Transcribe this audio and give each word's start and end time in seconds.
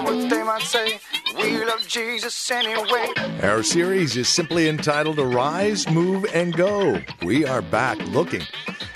what 0.00 0.30
they 0.30 0.42
might 0.42 0.62
say. 0.62 1.00
We 1.36 1.64
love 1.64 1.86
Jesus 1.86 2.50
anyway. 2.50 3.08
Our 3.42 3.62
series 3.62 4.16
is 4.16 4.28
simply 4.28 4.68
entitled 4.68 5.18
Arise, 5.18 5.88
Move, 5.90 6.26
and 6.32 6.56
Go. 6.56 7.00
We 7.22 7.44
are 7.44 7.62
back 7.62 7.98
looking 8.08 8.42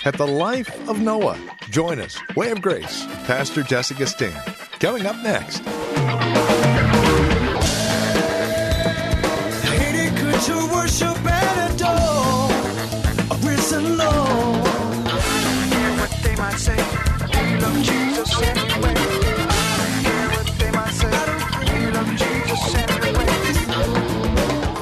at 0.05 0.15
the 0.17 0.27
life 0.27 0.69
of 0.89 0.99
Noah. 0.99 1.37
Join 1.69 1.99
us, 1.99 2.17
Way 2.35 2.51
of 2.51 2.61
Grace, 2.61 3.05
Pastor 3.25 3.63
Jesse 3.63 3.95
Gistand. 3.95 4.79
Coming 4.79 5.05
up 5.05 5.15
next. 5.23 5.61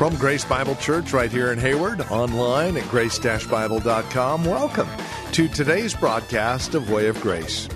From 0.05 0.17
Grace 0.17 0.45
Bible 0.45 0.75
Church 0.75 1.13
right 1.13 1.31
here 1.31 1.51
in 1.51 1.57
Hayward, 1.57 2.01
online 2.11 2.77
at 2.77 2.87
grace-bible.com. 2.89 4.45
Welcome 4.45 4.87
to 5.31 5.47
today's 5.47 5.95
broadcast 5.95 6.75
of 6.75 6.91
Way 6.91 7.07
of 7.07 7.19
Grace. 7.21 7.67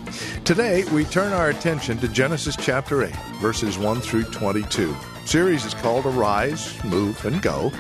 Today, 0.45 0.83
we 0.93 1.05
turn 1.05 1.33
our 1.33 1.49
attention 1.49 1.97
to 1.97 2.07
Genesis 2.07 2.55
chapter 2.55 3.03
8, 3.03 3.15
verses 3.41 3.79
1 3.79 4.01
through 4.01 4.25
22. 4.25 4.95
Series 5.25 5.65
is 5.65 5.73
called 5.73 6.05
Arise, 6.05 6.71
Move, 6.83 7.25
and 7.25 7.41
Go. 7.41 7.71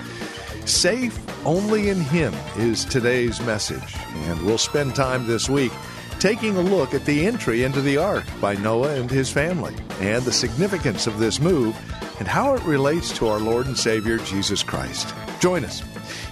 Safe 0.65 1.19
only 1.45 1.89
in 1.89 2.01
Him 2.01 2.33
is 2.57 2.85
today's 2.85 3.39
message, 3.41 3.95
and 4.25 4.41
we'll 4.41 4.57
spend 4.57 4.95
time 4.95 5.27
this 5.27 5.47
week 5.47 5.71
taking 6.17 6.57
a 6.57 6.61
look 6.61 6.95
at 6.95 7.05
the 7.05 7.27
entry 7.27 7.65
into 7.65 7.81
the 7.81 7.97
ark 7.97 8.25
by 8.41 8.55
Noah 8.55 8.95
and 8.95 9.11
his 9.11 9.29
family, 9.29 9.75
and 9.99 10.23
the 10.23 10.33
significance 10.33 11.05
of 11.05 11.19
this 11.19 11.39
move 11.39 11.77
and 12.19 12.27
how 12.27 12.53
it 12.53 12.63
relates 12.63 13.11
to 13.17 13.27
our 13.27 13.39
Lord 13.39 13.65
and 13.65 13.77
Savior 13.77 14.17
Jesus 14.17 14.61
Christ. 14.61 15.13
Join 15.39 15.63
us. 15.63 15.81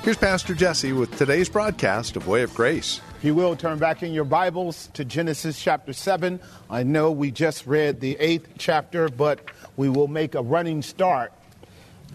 Here's 0.04 0.18
Pastor 0.18 0.54
Jesse 0.54 0.92
with 0.92 1.18
today's 1.18 1.50
broadcast 1.50 2.16
of 2.18 2.28
Way 2.28 2.44
of 2.44 2.54
Grace. 2.54 3.02
If 3.18 3.24
you 3.24 3.34
will, 3.34 3.56
turn 3.56 3.80
back 3.80 4.04
in 4.04 4.14
your 4.14 4.26
Bibles 4.26 4.90
to 4.94 5.04
Genesis 5.04 5.62
chapter 5.62 5.94
7. 5.94 6.40
I 6.70 6.84
know 6.84 7.12
we 7.12 7.32
just 7.32 7.66
read 7.66 8.00
the 8.00 8.18
eighth 8.20 8.50
chapter, 8.58 9.10
but 9.10 9.40
we 9.76 9.90
will 9.90 10.08
make 10.08 10.36
a 10.36 10.42
running 10.42 10.82
start 10.82 11.32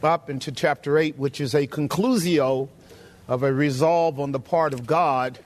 up 0.02 0.28
into 0.28 0.52
chapter 0.52 0.98
8, 0.98 1.19
which 1.19 1.41
is 1.41 1.54
a 1.54 1.66
conclusio 1.66 2.69
of 3.27 3.42
a 3.42 3.52
resolve 3.52 4.20
on 4.20 4.32
the 4.32 4.41
part 4.41 4.75
of 4.75 4.86
God 4.86 5.38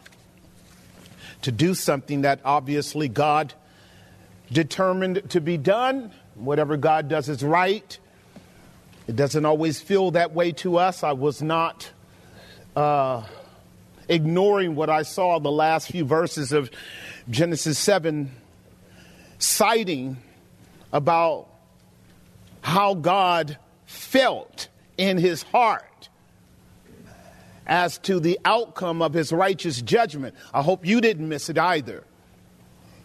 to 1.42 1.52
do 1.52 1.74
something 1.74 2.22
that 2.22 2.40
obviously 2.44 3.08
God 3.08 3.54
determined 4.50 5.30
to 5.30 5.40
be 5.40 5.56
done. 5.56 6.10
Whatever 6.34 6.76
God 6.76 7.08
does 7.08 7.28
is 7.28 7.42
right. 7.42 7.98
It 9.06 9.14
doesn't 9.14 9.44
always 9.44 9.80
feel 9.80 10.10
that 10.12 10.32
way 10.32 10.52
to 10.52 10.78
us. 10.78 11.04
I 11.04 11.12
was 11.12 11.40
not 11.40 11.90
uh, 12.74 13.22
ignoring 14.08 14.74
what 14.74 14.90
I 14.90 15.02
saw 15.02 15.38
the 15.38 15.50
last 15.50 15.92
few 15.92 16.04
verses 16.04 16.52
of 16.52 16.70
Genesis 17.30 17.78
7, 17.78 18.30
citing 19.38 20.16
about 20.92 21.48
how 22.62 22.94
God 22.94 23.58
felt 23.86 24.68
in 24.98 25.18
his 25.18 25.42
heart 25.44 26.08
as 27.64 27.98
to 27.98 28.18
the 28.18 28.40
outcome 28.44 29.02
of 29.02 29.12
his 29.12 29.32
righteous 29.32 29.80
judgment. 29.82 30.34
I 30.52 30.62
hope 30.62 30.84
you 30.84 31.00
didn't 31.00 31.28
miss 31.28 31.48
it 31.48 31.58
either. 31.58 32.02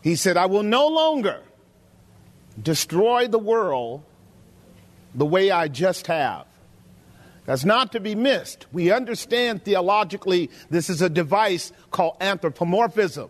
He 0.02 0.16
said, 0.16 0.36
I 0.36 0.48
will 0.48 0.64
no 0.64 0.88
longer 0.88 1.42
destroy 2.62 3.28
the 3.28 3.40
world 3.40 4.04
the 5.16 5.26
way 5.26 5.52
I 5.52 5.68
just 5.68 6.08
have. 6.08 6.46
That's 7.46 7.66
not 7.66 7.92
to 7.94 8.00
be 8.00 8.16
missed. 8.16 8.68
We 8.72 8.92
understand 8.92 9.66
theologically 9.66 10.50
this 10.70 10.90
is 10.90 11.02
a 11.02 11.10
device 11.10 11.72
called 11.90 12.18
anthropomorphism. 12.22 13.30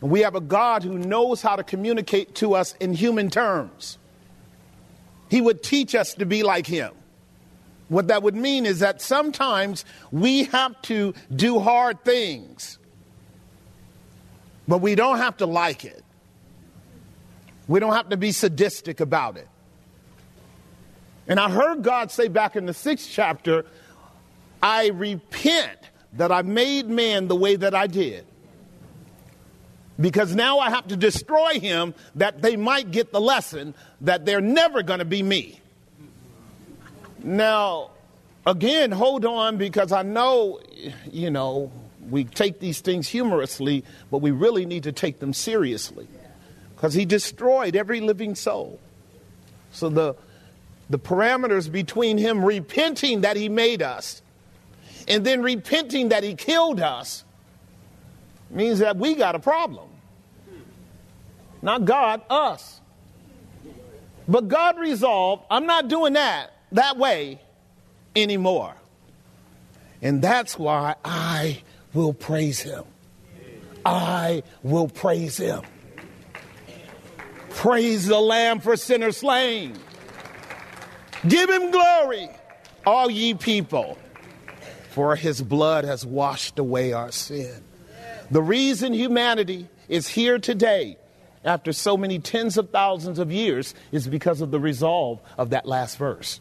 We 0.00 0.20
have 0.20 0.34
a 0.34 0.40
God 0.40 0.82
who 0.82 0.96
knows 0.96 1.42
how 1.42 1.56
to 1.56 1.64
communicate 1.64 2.36
to 2.36 2.54
us 2.54 2.74
in 2.80 2.94
human 2.94 3.30
terms. 3.30 3.98
He 5.28 5.40
would 5.40 5.62
teach 5.62 5.94
us 5.94 6.14
to 6.14 6.24
be 6.24 6.42
like 6.42 6.66
Him. 6.66 6.92
What 7.88 8.08
that 8.08 8.22
would 8.22 8.36
mean 8.36 8.66
is 8.66 8.80
that 8.80 9.00
sometimes 9.02 9.84
we 10.10 10.44
have 10.44 10.80
to 10.82 11.14
do 11.34 11.58
hard 11.58 12.04
things, 12.04 12.78
but 14.66 14.78
we 14.78 14.94
don't 14.94 15.18
have 15.18 15.38
to 15.38 15.46
like 15.46 15.84
it. 15.84 16.04
We 17.66 17.80
don't 17.80 17.94
have 17.94 18.10
to 18.10 18.16
be 18.16 18.32
sadistic 18.32 19.00
about 19.00 19.36
it. 19.36 19.48
And 21.28 21.38
I 21.38 21.50
heard 21.50 21.82
God 21.82 22.10
say 22.10 22.28
back 22.28 22.56
in 22.56 22.66
the 22.66 22.74
sixth 22.74 23.08
chapter, 23.12 23.66
I 24.62 24.88
repent 24.88 25.78
that 26.14 26.32
I 26.32 26.42
made 26.42 26.88
man 26.88 27.28
the 27.28 27.36
way 27.36 27.54
that 27.56 27.74
I 27.74 27.86
did. 27.86 28.26
Because 30.00 30.34
now 30.34 30.58
I 30.58 30.70
have 30.70 30.88
to 30.88 30.96
destroy 30.96 31.60
him 31.60 31.94
that 32.14 32.40
they 32.40 32.56
might 32.56 32.90
get 32.90 33.12
the 33.12 33.20
lesson 33.20 33.74
that 34.00 34.24
they're 34.24 34.40
never 34.40 34.82
going 34.82 35.00
to 35.00 35.04
be 35.04 35.22
me. 35.22 35.60
Now, 37.22 37.90
again, 38.46 38.92
hold 38.92 39.24
on 39.26 39.58
because 39.58 39.92
I 39.92 40.02
know, 40.02 40.60
you 41.10 41.30
know, 41.30 41.70
we 42.08 42.24
take 42.24 42.60
these 42.60 42.80
things 42.80 43.08
humorously, 43.08 43.84
but 44.10 44.18
we 44.18 44.30
really 44.30 44.64
need 44.64 44.84
to 44.84 44.92
take 44.92 45.18
them 45.18 45.34
seriously 45.34 46.08
because 46.74 46.94
he 46.94 47.04
destroyed 47.04 47.76
every 47.76 48.00
living 48.00 48.34
soul. 48.34 48.78
So 49.72 49.88
the 49.88 50.14
the 50.90 50.98
parameters 50.98 51.70
between 51.70 52.18
him 52.18 52.44
repenting 52.44 53.22
that 53.22 53.36
he 53.36 53.48
made 53.48 53.82
us 53.82 54.22
and 55.06 55.24
then 55.24 55.42
repenting 55.42 56.10
that 56.10 56.22
he 56.22 56.34
killed 56.34 56.80
us 56.80 57.24
means 58.50 58.78
that 58.78 58.96
we 58.96 59.14
got 59.14 59.34
a 59.34 59.38
problem. 59.38 59.88
Not 61.60 61.84
God, 61.84 62.22
us. 62.30 62.80
But 64.26 64.48
God 64.48 64.78
resolved, 64.78 65.44
I'm 65.50 65.66
not 65.66 65.88
doing 65.88 66.12
that 66.12 66.52
that 66.72 66.98
way 66.98 67.40
anymore. 68.14 68.74
And 70.02 70.22
that's 70.22 70.58
why 70.58 70.94
I 71.04 71.62
will 71.92 72.12
praise 72.12 72.60
him. 72.60 72.84
I 73.84 74.42
will 74.62 74.88
praise 74.88 75.38
him. 75.38 75.62
Praise 77.50 78.06
the 78.06 78.20
Lamb 78.20 78.60
for 78.60 78.76
sinners 78.76 79.16
slain. 79.16 79.76
Give 81.26 81.50
him 81.50 81.70
glory, 81.70 82.28
all 82.86 83.10
ye 83.10 83.34
people, 83.34 83.98
for 84.90 85.16
his 85.16 85.42
blood 85.42 85.84
has 85.84 86.06
washed 86.06 86.58
away 86.58 86.92
our 86.92 87.10
sin. 87.10 87.64
The 88.30 88.42
reason 88.42 88.92
humanity 88.92 89.68
is 89.88 90.06
here 90.06 90.38
today, 90.38 90.96
after 91.44 91.72
so 91.72 91.96
many 91.96 92.18
tens 92.18 92.56
of 92.56 92.70
thousands 92.70 93.18
of 93.18 93.32
years, 93.32 93.74
is 93.90 94.06
because 94.06 94.40
of 94.40 94.50
the 94.50 94.60
resolve 94.60 95.20
of 95.36 95.50
that 95.50 95.66
last 95.66 95.98
verse. 95.98 96.40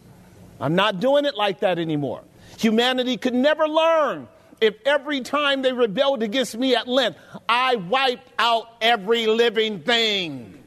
I'm 0.60 0.76
not 0.76 1.00
doing 1.00 1.26
it 1.26 1.36
like 1.36 1.62
that 1.62 1.80
anymore. 1.80 2.24
Humanity 2.58 3.18
could 3.18 3.34
never 3.34 3.68
learn 3.68 4.28
if 4.60 4.76
every 4.86 5.22
time 5.22 5.62
they 5.62 5.74
rebelled 5.74 6.24
against 6.24 6.58
me 6.58 6.76
at 6.76 6.88
length, 6.88 7.20
I 7.48 7.76
wiped 7.76 8.32
out 8.38 8.68
every 8.82 9.28
living 9.28 9.80
thing. 9.80 10.64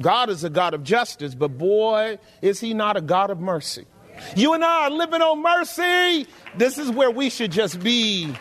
God 0.00 0.30
is 0.30 0.44
a 0.44 0.50
God 0.50 0.74
of 0.74 0.82
justice, 0.82 1.34
but 1.34 1.58
boy, 1.58 2.18
is 2.42 2.60
He 2.60 2.74
not 2.74 2.96
a 2.96 3.00
God 3.00 3.30
of 3.30 3.40
mercy. 3.40 3.86
You 4.36 4.54
and 4.54 4.64
I 4.64 4.84
are 4.84 4.90
living 4.90 5.22
on 5.22 5.42
mercy. 5.42 6.26
This 6.56 6.78
is 6.78 6.90
where 6.90 7.10
we 7.10 7.30
should 7.30 7.52
just 7.52 7.80
be. 7.80 8.34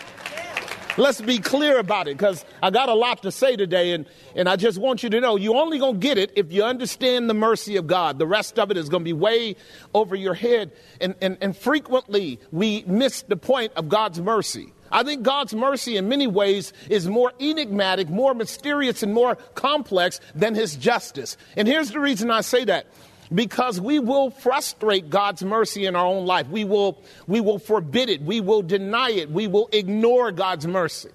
Let's 0.97 1.21
be 1.21 1.37
clear 1.37 1.77
about 1.77 2.07
it 2.07 2.17
because 2.17 2.43
I 2.63 2.71
got 2.71 2.89
a 2.89 2.95
lot 2.95 3.21
to 3.21 3.31
say 3.31 3.55
today, 3.55 3.91
and, 3.91 4.07
and 4.35 4.49
I 4.49 4.55
just 4.55 4.79
want 4.79 5.03
you 5.03 5.11
to 5.11 5.21
know 5.21 5.35
you're 5.35 5.55
only 5.55 5.77
going 5.77 5.93
to 5.93 5.99
get 5.99 6.17
it 6.17 6.31
if 6.35 6.51
you 6.51 6.63
understand 6.63 7.29
the 7.29 7.35
mercy 7.35 7.75
of 7.75 7.85
God. 7.85 8.17
The 8.17 8.25
rest 8.25 8.57
of 8.57 8.71
it 8.71 8.77
is 8.77 8.89
going 8.89 9.01
to 9.01 9.05
be 9.05 9.13
way 9.13 9.57
over 9.93 10.15
your 10.15 10.33
head. 10.33 10.71
And, 10.99 11.13
and, 11.21 11.37
and 11.39 11.55
frequently, 11.55 12.39
we 12.51 12.83
miss 12.87 13.21
the 13.21 13.37
point 13.37 13.73
of 13.75 13.89
God's 13.89 14.19
mercy. 14.19 14.73
I 14.91 15.03
think 15.03 15.23
God's 15.23 15.53
mercy 15.53 15.97
in 15.97 16.09
many 16.09 16.27
ways 16.27 16.73
is 16.89 17.07
more 17.07 17.31
enigmatic, 17.39 18.09
more 18.09 18.33
mysterious, 18.33 19.03
and 19.03 19.13
more 19.13 19.35
complex 19.55 20.19
than 20.35 20.55
his 20.55 20.75
justice. 20.75 21.37
And 21.55 21.67
here's 21.67 21.91
the 21.91 21.99
reason 21.99 22.31
I 22.31 22.41
say 22.41 22.65
that. 22.65 22.87
Because 23.33 23.81
we 23.81 23.99
will 23.99 24.29
frustrate 24.29 25.09
God's 25.09 25.43
mercy 25.43 25.85
in 25.85 25.97
our 25.97 26.05
own 26.05 26.25
life. 26.25 26.47
We 26.47 26.63
will, 26.63 27.01
we 27.27 27.41
will 27.41 27.59
forbid 27.59 28.09
it. 28.09 28.21
We 28.21 28.39
will 28.39 28.61
deny 28.61 29.09
it. 29.09 29.29
We 29.29 29.47
will 29.47 29.69
ignore 29.73 30.31
God's 30.31 30.65
mercy. 30.65 31.09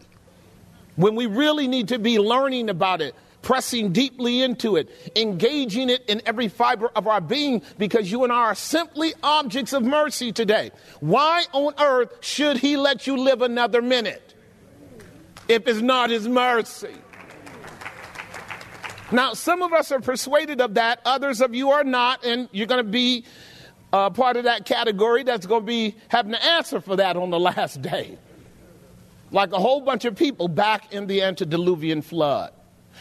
When 0.96 1.14
we 1.14 1.24
really 1.24 1.68
need 1.68 1.88
to 1.88 1.98
be 1.98 2.18
learning 2.18 2.68
about 2.68 3.00
it, 3.00 3.14
pressing 3.42 3.92
deeply 3.92 4.40
into 4.40 4.76
it, 4.76 4.88
engaging 5.16 5.90
it 5.90 6.04
in 6.08 6.22
every 6.24 6.48
fiber 6.48 6.90
of 6.96 7.06
our 7.06 7.20
being, 7.20 7.62
because 7.76 8.10
you 8.10 8.24
and 8.24 8.32
I 8.32 8.36
are 8.36 8.54
simply 8.54 9.12
objects 9.22 9.72
of 9.72 9.82
mercy 9.82 10.32
today. 10.32 10.70
Why 11.00 11.44
on 11.52 11.74
earth 11.78 12.24
should 12.24 12.56
He 12.56 12.76
let 12.76 13.06
you 13.06 13.16
live 13.16 13.42
another 13.42 13.82
minute 13.82 14.34
if 15.48 15.66
it's 15.66 15.80
not 15.80 16.10
His 16.10 16.26
mercy? 16.28 16.94
Now, 19.10 19.34
some 19.34 19.60
of 19.60 19.74
us 19.74 19.92
are 19.92 20.00
persuaded 20.00 20.62
of 20.62 20.74
that, 20.74 21.00
others 21.04 21.42
of 21.42 21.54
you 21.54 21.70
are 21.70 21.84
not, 21.84 22.24
and 22.24 22.48
you're 22.50 22.66
going 22.66 22.82
to 22.82 22.90
be 22.90 23.24
uh, 23.92 24.08
part 24.08 24.38
of 24.38 24.44
that 24.44 24.64
category 24.64 25.22
that's 25.22 25.44
going 25.44 25.62
to 25.62 25.66
be 25.66 25.96
having 26.08 26.32
to 26.32 26.42
answer 26.42 26.80
for 26.80 26.96
that 26.96 27.16
on 27.16 27.28
the 27.28 27.38
last 27.38 27.82
day. 27.82 28.16
Like 29.30 29.52
a 29.52 29.58
whole 29.58 29.82
bunch 29.82 30.06
of 30.06 30.16
people 30.16 30.48
back 30.48 30.94
in 30.94 31.06
the 31.06 31.22
antediluvian 31.22 32.00
flood. 32.00 32.52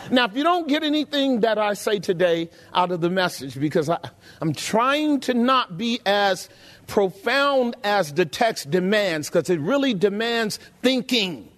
Now, 0.10 0.26
if 0.26 0.36
you 0.36 0.44
don't 0.44 0.68
get 0.68 0.84
anything 0.84 1.42
that 1.42 1.58
I 1.58 1.74
say 1.74 2.00
today 2.00 2.50
out 2.74 2.92
of 2.92 3.02
the 3.02 3.10
message, 3.10 3.60
because 3.60 3.90
I, 3.90 4.00
I'm 4.42 4.54
trying 4.54 5.20
to 5.22 5.34
not 5.34 5.78
be 5.78 6.00
as 6.06 6.50
profound 6.88 7.76
as 7.84 8.14
the 8.14 8.26
text 8.26 8.72
demands, 8.72 9.30
because 9.30 9.50
it 9.50 9.60
really 9.60 9.94
demands 9.94 10.60
thinking. 10.82 11.50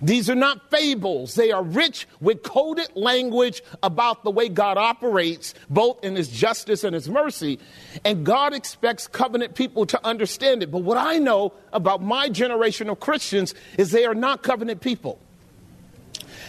These 0.00 0.28
are 0.28 0.34
not 0.34 0.68
fables. 0.68 1.36
They 1.36 1.52
are 1.52 1.62
rich 1.62 2.08
with 2.20 2.42
coded 2.42 2.88
language 2.96 3.62
about 3.84 4.24
the 4.24 4.32
way 4.32 4.48
God 4.48 4.76
operates, 4.76 5.54
both 5.70 6.02
in 6.02 6.16
His 6.16 6.28
justice 6.28 6.82
and 6.82 6.92
His 6.92 7.08
mercy. 7.08 7.60
And 8.04 8.26
God 8.26 8.52
expects 8.52 9.06
covenant 9.06 9.54
people 9.54 9.86
to 9.86 10.04
understand 10.04 10.64
it. 10.64 10.72
But 10.72 10.82
what 10.82 10.98
I 10.98 11.18
know 11.18 11.52
about 11.72 12.02
my 12.02 12.28
generation 12.28 12.90
of 12.90 12.98
Christians 12.98 13.54
is 13.78 13.92
they 13.92 14.04
are 14.04 14.14
not 14.14 14.42
covenant 14.42 14.80
people. 14.80 15.20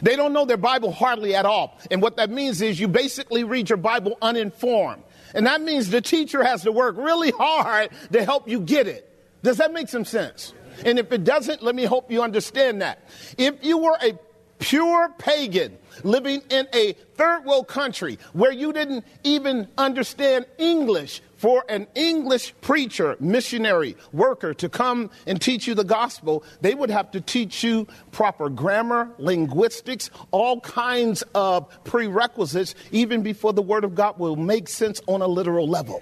They 0.04 0.18
don't 0.18 0.34
know 0.34 0.46
their 0.46 0.58
Bible 0.58 0.92
hardly 0.92 1.34
at 1.34 1.46
all. 1.46 1.80
And 1.90 2.02
what 2.02 2.18
that 2.18 2.30
means 2.30 2.62
is 2.62 2.80
you 2.80 2.90
basically 2.90 3.46
read 3.46 3.70
your 3.70 3.78
Bible 3.78 4.18
uninformed. 4.22 5.02
And 5.34 5.48
that 5.48 5.62
means 5.62 5.90
the 5.90 6.02
teacher 6.02 6.44
has 6.44 6.64
to 6.64 6.72
work 6.72 6.98
really 6.98 7.32
hard 7.32 7.90
to 8.12 8.24
help 8.24 8.48
you 8.48 8.60
get 8.60 8.88
it. 8.88 9.10
Does 9.42 9.58
that 9.58 9.74
make 9.74 9.88
some 9.88 10.06
sense? 10.06 10.54
And 10.86 11.00
if 11.00 11.12
it 11.12 11.24
doesn't, 11.24 11.64
let 11.64 11.74
me 11.74 11.86
hope 11.86 12.12
you 12.12 12.22
understand 12.22 12.82
that. 12.82 13.08
If 13.38 13.64
you 13.64 13.78
were 13.78 13.98
a 14.02 14.20
pure 14.60 15.10
pagan 15.18 15.78
living 16.04 16.42
in 16.50 16.68
a 16.74 16.94
third 17.16 17.46
world 17.46 17.68
country 17.68 18.20
where 18.34 18.52
you 18.52 18.74
didn't 18.74 19.06
even 19.24 19.68
understand 19.78 20.46
English 20.58 21.22
for 21.44 21.66
an 21.68 21.86
English 21.94 22.54
preacher, 22.62 23.18
missionary, 23.20 23.98
worker 24.14 24.54
to 24.54 24.70
come 24.70 25.10
and 25.28 25.42
teach 25.42 25.68
you 25.68 25.76
the 25.76 25.84
gospel, 25.84 26.42
they 26.62 26.74
would 26.74 26.90
have 26.90 27.12
to 27.12 27.20
teach 27.20 27.66
you 27.66 27.86
proper 28.14 28.48
grammar, 28.48 29.12
linguistics, 29.18 30.10
all 30.32 30.62
kinds 30.62 31.22
of 31.36 31.68
prerequisites, 31.84 32.76
even 32.94 33.24
before 33.24 33.52
the 33.52 33.62
Word 33.62 33.84
of 33.84 33.94
God 33.94 34.18
will 34.18 34.38
make 34.38 34.70
sense 34.70 35.02
on 35.06 35.22
a 35.22 35.28
literal 35.28 35.68
level. 35.68 36.02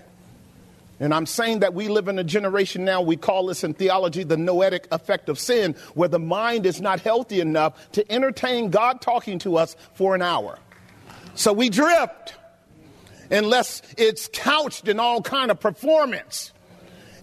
And 0.99 1.11
I'm 1.11 1.25
saying 1.25 1.61
that 1.61 1.73
we 1.73 1.87
live 1.87 2.07
in 2.07 2.19
a 2.19 2.23
generation 2.23 2.85
now, 2.85 3.01
we 3.01 3.17
call 3.17 3.47
this 3.47 3.63
in 3.63 3.73
theology 3.73 4.23
the 4.23 4.37
noetic 4.37 4.87
effect 4.91 5.27
of 5.27 5.39
sin, 5.39 5.73
where 5.95 6.07
the 6.07 6.19
mind 6.19 6.67
is 6.67 6.79
not 6.79 6.99
healthy 6.99 7.39
enough 7.39 7.91
to 7.93 8.11
entertain 8.11 8.69
God 8.69 9.01
talking 9.01 9.39
to 9.39 9.57
us 9.57 9.75
for 9.95 10.13
an 10.13 10.21
hour. 10.21 10.59
So 11.33 11.51
we 11.51 11.69
drift 11.69 12.35
unless 13.31 13.81
it's 13.97 14.29
couched 14.31 14.87
in 14.87 14.99
all 14.99 15.21
kind 15.21 15.49
of 15.49 15.59
performance. 15.59 16.51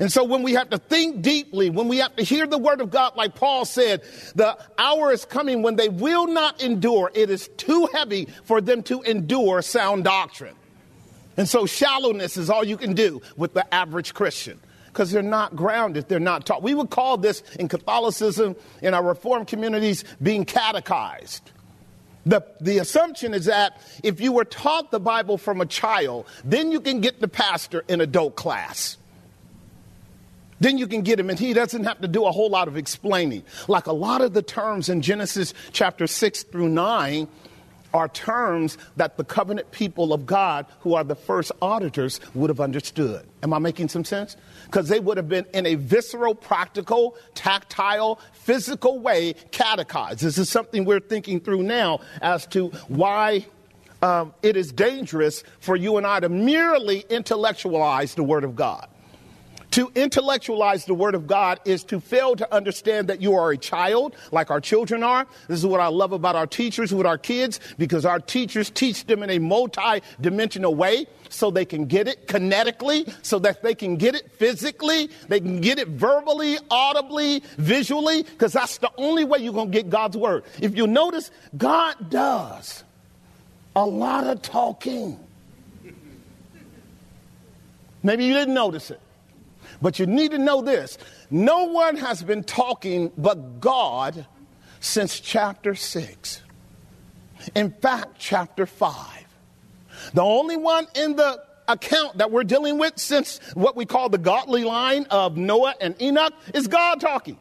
And 0.00 0.12
so 0.12 0.22
when 0.22 0.42
we 0.42 0.52
have 0.52 0.70
to 0.70 0.78
think 0.78 1.22
deeply, 1.22 1.70
when 1.70 1.88
we 1.88 1.98
have 1.98 2.14
to 2.16 2.22
hear 2.22 2.46
the 2.46 2.58
word 2.58 2.80
of 2.80 2.90
God, 2.90 3.16
like 3.16 3.34
Paul 3.34 3.64
said, 3.64 4.02
the 4.34 4.56
hour 4.78 5.10
is 5.10 5.24
coming 5.24 5.62
when 5.62 5.76
they 5.76 5.88
will 5.88 6.28
not 6.28 6.62
endure. 6.62 7.10
It 7.14 7.30
is 7.30 7.48
too 7.56 7.88
heavy 7.92 8.28
for 8.44 8.60
them 8.60 8.82
to 8.84 9.02
endure 9.02 9.60
sound 9.60 10.04
doctrine. 10.04 10.54
And 11.36 11.48
so 11.48 11.66
shallowness 11.66 12.36
is 12.36 12.48
all 12.48 12.64
you 12.64 12.76
can 12.76 12.94
do 12.94 13.22
with 13.36 13.54
the 13.54 13.72
average 13.74 14.14
Christian 14.14 14.60
because 14.86 15.10
they're 15.10 15.22
not 15.22 15.54
grounded, 15.54 16.08
they're 16.08 16.18
not 16.18 16.46
taught. 16.46 16.62
We 16.62 16.74
would 16.74 16.90
call 16.90 17.16
this 17.16 17.42
in 17.58 17.68
Catholicism, 17.68 18.56
in 18.82 18.94
our 18.94 19.02
Reformed 19.02 19.46
communities, 19.46 20.04
being 20.20 20.44
catechized. 20.44 21.52
The, 22.28 22.44
the 22.60 22.76
assumption 22.76 23.32
is 23.32 23.46
that 23.46 23.80
if 24.04 24.20
you 24.20 24.32
were 24.32 24.44
taught 24.44 24.90
the 24.90 25.00
Bible 25.00 25.38
from 25.38 25.62
a 25.62 25.66
child, 25.66 26.26
then 26.44 26.70
you 26.70 26.82
can 26.82 27.00
get 27.00 27.22
the 27.22 27.28
pastor 27.28 27.84
in 27.88 28.02
adult 28.02 28.36
class. 28.36 28.98
Then 30.60 30.76
you 30.76 30.86
can 30.86 31.00
get 31.00 31.18
him, 31.18 31.30
and 31.30 31.38
he 31.38 31.54
doesn't 31.54 31.84
have 31.84 32.02
to 32.02 32.08
do 32.08 32.26
a 32.26 32.30
whole 32.30 32.50
lot 32.50 32.68
of 32.68 32.76
explaining. 32.76 33.44
Like 33.66 33.86
a 33.86 33.94
lot 33.94 34.20
of 34.20 34.34
the 34.34 34.42
terms 34.42 34.90
in 34.90 35.00
Genesis 35.00 35.54
chapter 35.72 36.06
6 36.06 36.42
through 36.42 36.68
9 36.68 37.28
are 37.94 38.08
terms 38.08 38.78
that 38.96 39.16
the 39.16 39.24
covenant 39.24 39.70
people 39.70 40.12
of 40.12 40.26
God, 40.26 40.66
who 40.80 40.94
are 40.94 41.04
the 41.04 41.14
first 41.14 41.52
auditors, 41.62 42.20
would 42.34 42.50
have 42.50 42.60
understood. 42.60 43.26
Am 43.42 43.52
I 43.52 43.58
making 43.58 43.88
some 43.88 44.04
sense? 44.04 44.36
Because 44.66 44.88
they 44.88 45.00
would 45.00 45.16
have 45.16 45.28
been 45.28 45.46
in 45.54 45.66
a 45.66 45.74
visceral, 45.76 46.34
practical, 46.34 47.16
tactile, 47.34 48.20
physical 48.32 48.98
way 48.98 49.34
catechized. 49.50 50.20
This 50.20 50.38
is 50.38 50.48
something 50.50 50.84
we're 50.84 51.00
thinking 51.00 51.40
through 51.40 51.62
now 51.62 52.00
as 52.20 52.46
to 52.48 52.68
why 52.88 53.46
um, 54.02 54.34
it 54.42 54.56
is 54.56 54.72
dangerous 54.72 55.42
for 55.60 55.76
you 55.76 55.96
and 55.96 56.06
I 56.06 56.20
to 56.20 56.28
merely 56.28 57.04
intellectualize 57.08 58.14
the 58.14 58.22
Word 58.22 58.44
of 58.44 58.54
God. 58.54 58.88
To 59.78 59.92
intellectualize 59.94 60.86
the 60.86 60.94
Word 60.94 61.14
of 61.14 61.28
God 61.28 61.60
is 61.64 61.84
to 61.84 62.00
fail 62.00 62.34
to 62.34 62.52
understand 62.52 63.06
that 63.06 63.22
you 63.22 63.36
are 63.36 63.52
a 63.52 63.56
child, 63.56 64.16
like 64.32 64.50
our 64.50 64.60
children 64.60 65.04
are. 65.04 65.24
This 65.46 65.60
is 65.60 65.66
what 65.66 65.78
I 65.78 65.86
love 65.86 66.10
about 66.10 66.34
our 66.34 66.48
teachers 66.48 66.92
with 66.92 67.06
our 67.06 67.16
kids, 67.16 67.60
because 67.78 68.04
our 68.04 68.18
teachers 68.18 68.70
teach 68.70 69.06
them 69.06 69.22
in 69.22 69.30
a 69.30 69.38
multi 69.38 70.02
dimensional 70.20 70.74
way 70.74 71.06
so 71.28 71.52
they 71.52 71.64
can 71.64 71.84
get 71.84 72.08
it 72.08 72.26
kinetically, 72.26 73.08
so 73.22 73.38
that 73.38 73.62
they 73.62 73.72
can 73.72 73.94
get 73.94 74.16
it 74.16 74.32
physically, 74.32 75.10
they 75.28 75.38
can 75.38 75.60
get 75.60 75.78
it 75.78 75.86
verbally, 75.86 76.58
audibly, 76.72 77.44
visually, 77.56 78.24
because 78.24 78.52
that's 78.52 78.78
the 78.78 78.90
only 78.96 79.22
way 79.22 79.38
you're 79.38 79.52
going 79.52 79.70
to 79.70 79.78
get 79.78 79.88
God's 79.88 80.16
Word. 80.16 80.42
If 80.60 80.76
you 80.76 80.88
notice, 80.88 81.30
God 81.56 82.10
does 82.10 82.82
a 83.76 83.86
lot 83.86 84.26
of 84.26 84.42
talking. 84.42 85.20
Maybe 88.02 88.24
you 88.24 88.34
didn't 88.34 88.54
notice 88.54 88.90
it. 88.90 89.00
But 89.80 89.98
you 89.98 90.06
need 90.06 90.32
to 90.32 90.38
know 90.38 90.62
this 90.62 90.98
no 91.30 91.64
one 91.64 91.96
has 91.96 92.22
been 92.22 92.44
talking 92.44 93.12
but 93.16 93.60
God 93.60 94.26
since 94.80 95.20
chapter 95.20 95.74
6. 95.74 96.42
In 97.54 97.70
fact, 97.70 98.18
chapter 98.18 98.66
5. 98.66 98.96
The 100.14 100.22
only 100.22 100.56
one 100.56 100.86
in 100.94 101.16
the 101.16 101.42
account 101.66 102.18
that 102.18 102.30
we're 102.30 102.44
dealing 102.44 102.78
with 102.78 102.98
since 102.98 103.38
what 103.54 103.76
we 103.76 103.84
call 103.84 104.08
the 104.08 104.18
godly 104.18 104.64
line 104.64 105.06
of 105.10 105.36
Noah 105.36 105.74
and 105.80 106.00
Enoch 106.00 106.32
is 106.54 106.66
God 106.66 107.00
talking. 107.00 107.38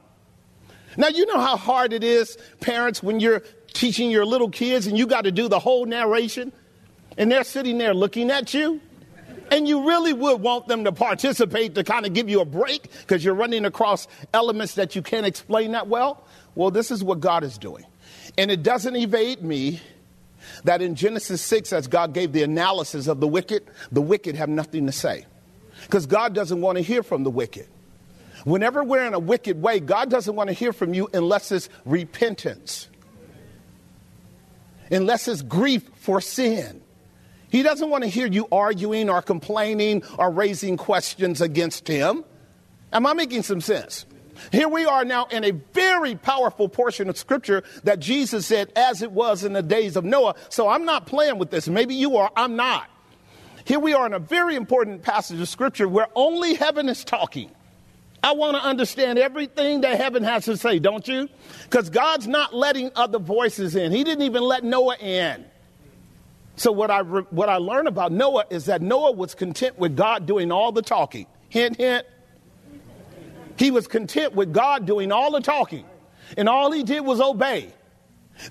Now, 0.97 1.07
you 1.07 1.25
know 1.27 1.39
how 1.39 1.55
hard 1.57 1.93
it 1.93 2.03
is, 2.03 2.37
parents, 2.59 3.01
when 3.01 3.19
you're 3.19 3.41
teaching 3.73 4.09
your 4.09 4.25
little 4.25 4.49
kids 4.49 4.87
and 4.87 4.97
you 4.97 5.05
got 5.05 5.23
to 5.23 5.31
do 5.31 5.47
the 5.47 5.59
whole 5.59 5.85
narration 5.85 6.51
and 7.17 7.31
they're 7.31 7.43
sitting 7.43 7.77
there 7.77 7.93
looking 7.93 8.31
at 8.31 8.53
you 8.53 8.81
and 9.51 9.67
you 9.67 9.87
really 9.87 10.13
would 10.13 10.41
want 10.41 10.67
them 10.67 10.83
to 10.83 10.91
participate 10.91 11.75
to 11.75 11.83
kind 11.83 12.05
of 12.05 12.13
give 12.13 12.29
you 12.29 12.41
a 12.41 12.45
break 12.45 12.89
because 13.01 13.23
you're 13.23 13.35
running 13.35 13.65
across 13.65 14.07
elements 14.33 14.75
that 14.75 14.95
you 14.95 15.01
can't 15.01 15.25
explain 15.25 15.71
that 15.71 15.87
well. 15.87 16.23
Well, 16.55 16.71
this 16.71 16.91
is 16.91 17.03
what 17.03 17.19
God 17.19 17.43
is 17.43 17.57
doing. 17.57 17.85
And 18.37 18.51
it 18.51 18.63
doesn't 18.63 18.95
evade 18.95 19.43
me 19.43 19.81
that 20.63 20.81
in 20.81 20.95
Genesis 20.95 21.41
6, 21.41 21.73
as 21.73 21.87
God 21.87 22.13
gave 22.13 22.31
the 22.31 22.43
analysis 22.43 23.07
of 23.07 23.19
the 23.19 23.27
wicked, 23.27 23.63
the 23.91 24.01
wicked 24.01 24.35
have 24.35 24.49
nothing 24.49 24.85
to 24.85 24.91
say. 24.91 25.25
Because 25.83 26.05
God 26.05 26.33
doesn't 26.33 26.61
want 26.61 26.77
to 26.77 26.83
hear 26.83 27.03
from 27.03 27.23
the 27.23 27.29
wicked. 27.29 27.67
Whenever 28.43 28.83
we're 28.83 29.05
in 29.05 29.13
a 29.13 29.19
wicked 29.19 29.61
way, 29.61 29.79
God 29.79 30.09
doesn't 30.09 30.35
want 30.35 30.47
to 30.49 30.53
hear 30.53 30.71
from 30.71 30.93
you 30.93 31.09
unless 31.13 31.51
it's 31.51 31.69
repentance, 31.85 32.87
unless 34.89 35.27
it's 35.27 35.41
grief 35.41 35.83
for 35.95 36.21
sin. 36.21 36.81
He 37.49 37.63
doesn't 37.63 37.89
want 37.89 38.03
to 38.03 38.09
hear 38.09 38.27
you 38.27 38.47
arguing 38.51 39.09
or 39.09 39.21
complaining 39.21 40.03
or 40.17 40.31
raising 40.31 40.77
questions 40.77 41.41
against 41.41 41.87
him. 41.87 42.25
Am 42.91 43.05
I 43.05 43.13
making 43.13 43.43
some 43.43 43.61
sense? 43.61 44.05
Here 44.51 44.67
we 44.67 44.85
are 44.85 45.03
now 45.03 45.25
in 45.25 45.43
a 45.43 45.51
very 45.51 46.15
powerful 46.15 46.69
portion 46.69 47.09
of 47.09 47.17
scripture 47.17 47.63
that 47.83 47.99
Jesus 47.99 48.45
said, 48.45 48.71
as 48.75 49.01
it 49.01 49.11
was 49.11 49.43
in 49.43 49.53
the 49.53 49.63
days 49.63 49.95
of 49.95 50.05
Noah. 50.05 50.35
So 50.49 50.67
I'm 50.67 50.85
not 50.85 51.07
playing 51.07 51.39
with 51.39 51.49
this. 51.49 51.67
Maybe 51.67 51.95
you 51.95 52.17
are, 52.17 52.31
I'm 52.35 52.55
not. 52.55 52.89
Here 53.65 53.79
we 53.79 53.93
are 53.93 54.05
in 54.05 54.13
a 54.13 54.19
very 54.19 54.55
important 54.55 55.01
passage 55.01 55.41
of 55.41 55.49
scripture 55.49 55.87
where 55.89 56.07
only 56.15 56.53
heaven 56.53 56.87
is 56.87 57.03
talking. 57.03 57.51
I 58.23 58.33
want 58.33 58.57
to 58.57 58.63
understand 58.63 59.19
everything 59.19 59.81
that 59.81 59.97
heaven 59.97 60.23
has 60.23 60.45
to 60.45 60.57
say, 60.57 60.79
don't 60.79 61.07
you? 61.07 61.29
Because 61.63 61.89
God's 61.89 62.27
not 62.27 62.53
letting 62.53 62.91
other 62.95 63.19
voices 63.19 63.75
in. 63.75 63.91
He 63.91 64.03
didn't 64.03 64.23
even 64.23 64.43
let 64.43 64.63
Noah 64.63 64.97
in. 64.97 65.45
So 66.57 66.71
what 66.71 66.89
I 66.89 66.99
re- 66.99 67.25
what 67.29 67.49
I 67.49 67.57
learned 67.57 67.87
about 67.87 68.11
Noah 68.11 68.45
is 68.49 68.65
that 68.65 68.81
Noah 68.81 69.11
was 69.11 69.35
content 69.35 69.77
with 69.77 69.95
God 69.95 70.25
doing 70.25 70.51
all 70.51 70.71
the 70.71 70.81
talking. 70.81 71.27
Hint, 71.49 71.77
hint. 71.77 72.05
He 73.57 73.71
was 73.71 73.87
content 73.87 74.33
with 74.33 74.53
God 74.53 74.85
doing 74.85 75.11
all 75.11 75.31
the 75.31 75.39
talking, 75.39 75.85
and 76.35 76.49
all 76.49 76.71
he 76.71 76.83
did 76.83 77.01
was 77.01 77.21
obey. 77.21 77.71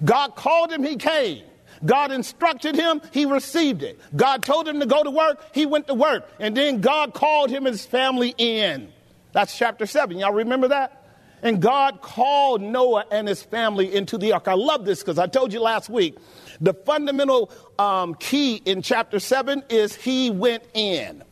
God 0.05 0.35
called 0.35 0.73
him, 0.73 0.83
he 0.83 0.97
came. 0.97 1.45
God 1.85 2.11
instructed 2.11 2.75
him, 2.75 3.03
he 3.13 3.27
received 3.27 3.83
it. 3.83 4.01
God 4.17 4.45
told 4.45 4.67
him 4.67 4.81
to 4.81 4.87
go 4.87 5.03
to 5.03 5.11
work, 5.11 5.43
he 5.53 5.67
went 5.67 5.89
to 5.89 5.95
work. 5.95 6.29
And 6.41 6.57
then 6.57 6.81
God 6.81 7.13
called 7.13 7.51
him 7.51 7.67
and 7.67 7.75
his 7.75 7.85
family 7.85 8.35
in. 8.39 8.93
That's 9.33 9.57
chapter 9.57 9.85
7. 9.85 10.17
Y'all 10.19 10.33
remember 10.33 10.69
that? 10.69 11.03
And 11.43 11.61
God 11.61 12.01
called 12.01 12.63
Noah 12.63 13.05
and 13.11 13.29
his 13.29 13.43
family 13.43 13.95
into 13.95 14.17
the 14.17 14.33
ark. 14.33 14.49
I 14.49 14.55
love 14.55 14.85
this 14.85 15.01
because 15.01 15.19
I 15.19 15.27
told 15.27 15.53
you 15.53 15.61
last 15.61 15.91
week 15.91 16.17
The 16.61 16.75
fundamental 16.75 17.51
um, 17.79 18.15
key 18.15 18.63
in 18.65 18.83
chapter 18.83 19.19
7 19.19 19.65
is 19.69 19.95
he 19.95 20.31
went 20.31 20.65
in. 20.75 21.23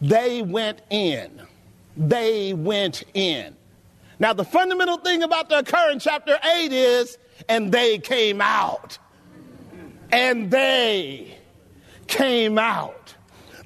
They 0.00 0.42
went 0.42 0.82
in. 0.90 1.42
They 1.96 2.52
went 2.52 3.04
in. 3.14 3.56
Now, 4.18 4.32
the 4.32 4.44
fundamental 4.44 4.98
thing 4.98 5.22
about 5.22 5.48
the 5.48 5.58
occur 5.58 5.90
in 5.90 5.98
chapter 5.98 6.38
8 6.42 6.72
is, 6.72 7.18
and 7.48 7.72
they 7.72 7.98
came 7.98 8.40
out. 8.40 8.98
And 10.12 10.50
they 10.50 11.36
came 12.06 12.58
out. 12.58 13.14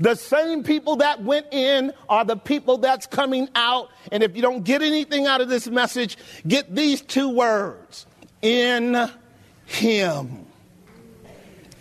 The 0.01 0.15
same 0.15 0.63
people 0.63 0.97
that 0.97 1.23
went 1.23 1.53
in 1.53 1.93
are 2.09 2.25
the 2.25 2.37
people 2.37 2.79
that's 2.79 3.07
coming 3.07 3.49
out. 3.55 3.91
And 4.13 4.23
if 4.23 4.37
you 4.37 4.43
don't 4.43 4.63
get 4.63 4.81
anything 4.81 5.27
out 5.27 5.41
of 5.41 5.49
this 5.49 5.67
message, 5.69 6.17
get 6.47 6.75
these 6.75 7.01
two 7.03 7.29
words 7.29 8.07
in 8.41 9.11
Him. 9.67 10.48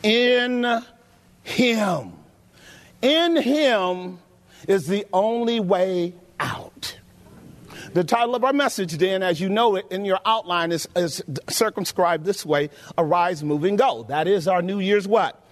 In 0.08 0.84
Him. 1.44 2.14
In 3.02 3.36
Him 3.36 4.20
is 4.66 4.88
the 4.88 5.06
only 5.12 5.60
way 5.60 6.14
out. 6.40 6.98
The 7.92 8.06
title 8.06 8.34
of 8.34 8.46
our 8.46 8.54
message, 8.54 8.94
then, 8.94 9.22
as 9.22 9.42
you 9.42 9.50
know 9.50 9.76
it 9.76 9.86
in 9.92 10.06
your 10.06 10.20
outline, 10.26 10.72
is, 10.72 10.88
is 10.96 11.22
circumscribed 11.50 12.24
this 12.24 12.46
way 12.46 12.70
Arise, 12.98 13.44
Move, 13.44 13.66
and 13.66 13.78
Go. 13.78 14.04
That 14.04 14.30
is 14.30 14.48
our 14.48 14.62
New 14.62 14.80
Year's 14.80 15.10
what? 15.10 15.46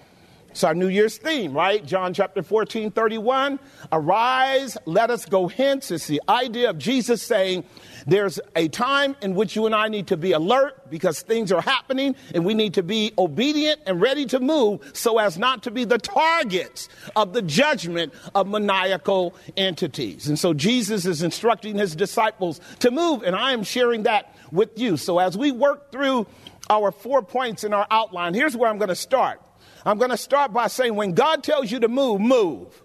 It's 0.55 0.63
our 0.63 0.73
New 0.73 0.87
Year's 0.87 1.17
theme, 1.17 1.53
right? 1.53 1.85
John 1.85 2.13
chapter 2.13 2.41
14, 2.41 2.89
31. 2.89 3.59
Arise, 3.91 4.77
let 4.85 5.09
us 5.09 5.25
go 5.25 5.49
hence. 5.49 5.91
It's 5.91 6.07
the 6.07 6.21
idea 6.29 6.69
of 6.69 6.77
Jesus 6.77 7.21
saying 7.21 7.65
there's 8.07 8.39
a 8.55 8.69
time 8.69 9.17
in 9.21 9.35
which 9.35 9.57
you 9.57 9.65
and 9.65 9.75
I 9.75 9.89
need 9.89 10.07
to 10.07 10.15
be 10.15 10.31
alert 10.31 10.89
because 10.89 11.21
things 11.21 11.51
are 11.51 11.59
happening 11.61 12.15
and 12.33 12.45
we 12.45 12.53
need 12.53 12.73
to 12.75 12.83
be 12.83 13.11
obedient 13.17 13.81
and 13.85 13.99
ready 13.99 14.25
to 14.27 14.39
move 14.39 14.91
so 14.93 15.17
as 15.17 15.37
not 15.37 15.61
to 15.63 15.71
be 15.71 15.83
the 15.83 15.97
targets 15.97 16.87
of 17.17 17.33
the 17.33 17.41
judgment 17.41 18.13
of 18.33 18.47
maniacal 18.47 19.35
entities. 19.57 20.29
And 20.29 20.39
so 20.39 20.53
Jesus 20.53 21.05
is 21.05 21.21
instructing 21.21 21.75
his 21.75 21.97
disciples 21.97 22.61
to 22.79 22.91
move, 22.91 23.23
and 23.23 23.35
I 23.35 23.51
am 23.51 23.63
sharing 23.63 24.03
that 24.03 24.33
with 24.53 24.79
you. 24.79 24.95
So 24.95 25.19
as 25.19 25.37
we 25.37 25.51
work 25.51 25.91
through 25.91 26.27
our 26.69 26.93
four 26.93 27.21
points 27.21 27.65
in 27.65 27.73
our 27.73 27.87
outline, 27.91 28.33
here's 28.33 28.55
where 28.55 28.69
I'm 28.69 28.77
going 28.77 28.87
to 28.87 28.95
start. 28.95 29.41
I'm 29.87 29.99
going 29.99 30.09
to 30.09 30.17
start 30.17 30.51
by 30.51 30.65
saying 30.65 30.95
when 30.95 31.13
God 31.13 31.43
tells 31.43 31.71
you 31.71 31.79
to 31.81 31.87
move, 31.87 32.19
move. 32.19 32.81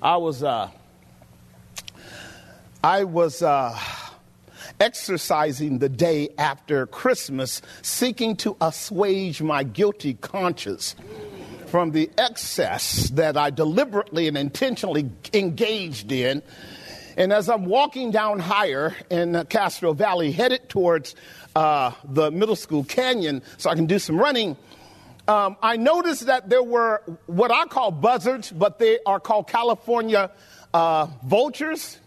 I 0.00 0.16
was, 0.18 0.44
uh, 0.44 0.70
I 2.84 3.02
was 3.02 3.42
uh, 3.42 3.76
exercising 4.78 5.80
the 5.80 5.88
day 5.88 6.28
after 6.38 6.86
Christmas, 6.86 7.60
seeking 7.82 8.36
to 8.36 8.56
assuage 8.60 9.42
my 9.42 9.64
guilty 9.64 10.14
conscience 10.14 10.94
from 11.66 11.90
the 11.90 12.08
excess 12.16 13.10
that 13.10 13.36
I 13.36 13.50
deliberately 13.50 14.28
and 14.28 14.38
intentionally 14.38 15.10
engaged 15.34 16.12
in. 16.12 16.40
And 17.16 17.32
as 17.32 17.48
I'm 17.48 17.64
walking 17.64 18.12
down 18.12 18.40
Heyer 18.40 18.94
in 19.10 19.44
Castro 19.46 19.92
Valley, 19.92 20.30
headed 20.30 20.68
towards 20.68 21.16
uh, 21.56 21.90
the 22.04 22.30
middle 22.30 22.54
school 22.54 22.84
canyon 22.84 23.42
so 23.56 23.70
I 23.70 23.74
can 23.74 23.86
do 23.86 23.98
some 23.98 24.16
running, 24.20 24.56
um, 25.28 25.56
I 25.62 25.76
noticed 25.76 26.26
that 26.26 26.48
there 26.48 26.62
were 26.62 27.02
what 27.26 27.50
I 27.50 27.64
call 27.66 27.90
buzzards, 27.90 28.50
but 28.50 28.78
they 28.78 28.98
are 29.04 29.20
called 29.20 29.48
California 29.48 30.30
uh, 30.72 31.06
vultures, 31.24 31.98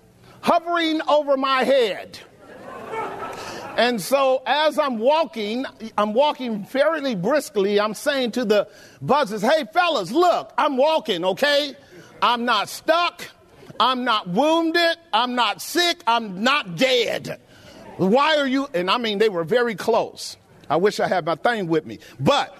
hovering 0.41 1.01
over 1.07 1.35
my 1.37 1.63
head. 1.63 2.19
And 3.77 4.01
so 4.01 4.41
as 4.45 4.77
I'm 4.77 4.99
walking, 4.99 5.65
I'm 5.97 6.13
walking 6.13 6.65
fairly 6.65 7.15
briskly. 7.15 7.79
I'm 7.79 7.93
saying 7.93 8.31
to 8.31 8.45
the 8.45 8.67
buzzards, 9.01 9.43
hey, 9.43 9.65
fellas, 9.71 10.11
look, 10.11 10.51
I'm 10.57 10.75
walking, 10.75 11.23
okay? 11.23 11.75
I'm 12.21 12.45
not 12.45 12.67
stuck. 12.67 13.25
I'm 13.79 14.03
not 14.03 14.27
wounded. 14.27 14.97
I'm 15.13 15.35
not 15.35 15.61
sick. 15.61 16.03
I'm 16.05 16.43
not 16.43 16.75
dead. 16.75 17.39
Why 17.97 18.37
are 18.37 18.47
you? 18.47 18.67
And 18.73 18.89
I 18.91 18.97
mean, 18.97 19.17
they 19.17 19.29
were 19.29 19.45
very 19.45 19.75
close. 19.75 20.35
I 20.69 20.75
wish 20.75 20.99
I 20.99 21.07
had 21.07 21.25
my 21.25 21.35
thing 21.35 21.67
with 21.67 21.85
me. 21.85 21.99
But 22.19 22.55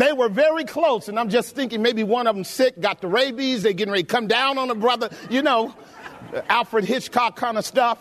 they 0.00 0.12
were 0.12 0.28
very 0.28 0.64
close, 0.64 1.08
and 1.08 1.18
I'm 1.18 1.28
just 1.28 1.54
thinking 1.54 1.82
maybe 1.82 2.04
one 2.04 2.26
of 2.26 2.34
them 2.34 2.44
sick, 2.44 2.80
got 2.80 3.00
the 3.00 3.08
rabies, 3.08 3.62
they 3.62 3.74
getting 3.74 3.92
ready 3.92 4.04
to 4.04 4.08
come 4.08 4.26
down 4.26 4.58
on 4.58 4.70
a 4.70 4.74
brother, 4.74 5.10
you 5.30 5.42
know, 5.42 5.74
Alfred 6.48 6.84
Hitchcock 6.84 7.36
kind 7.36 7.58
of 7.58 7.64
stuff. 7.64 7.98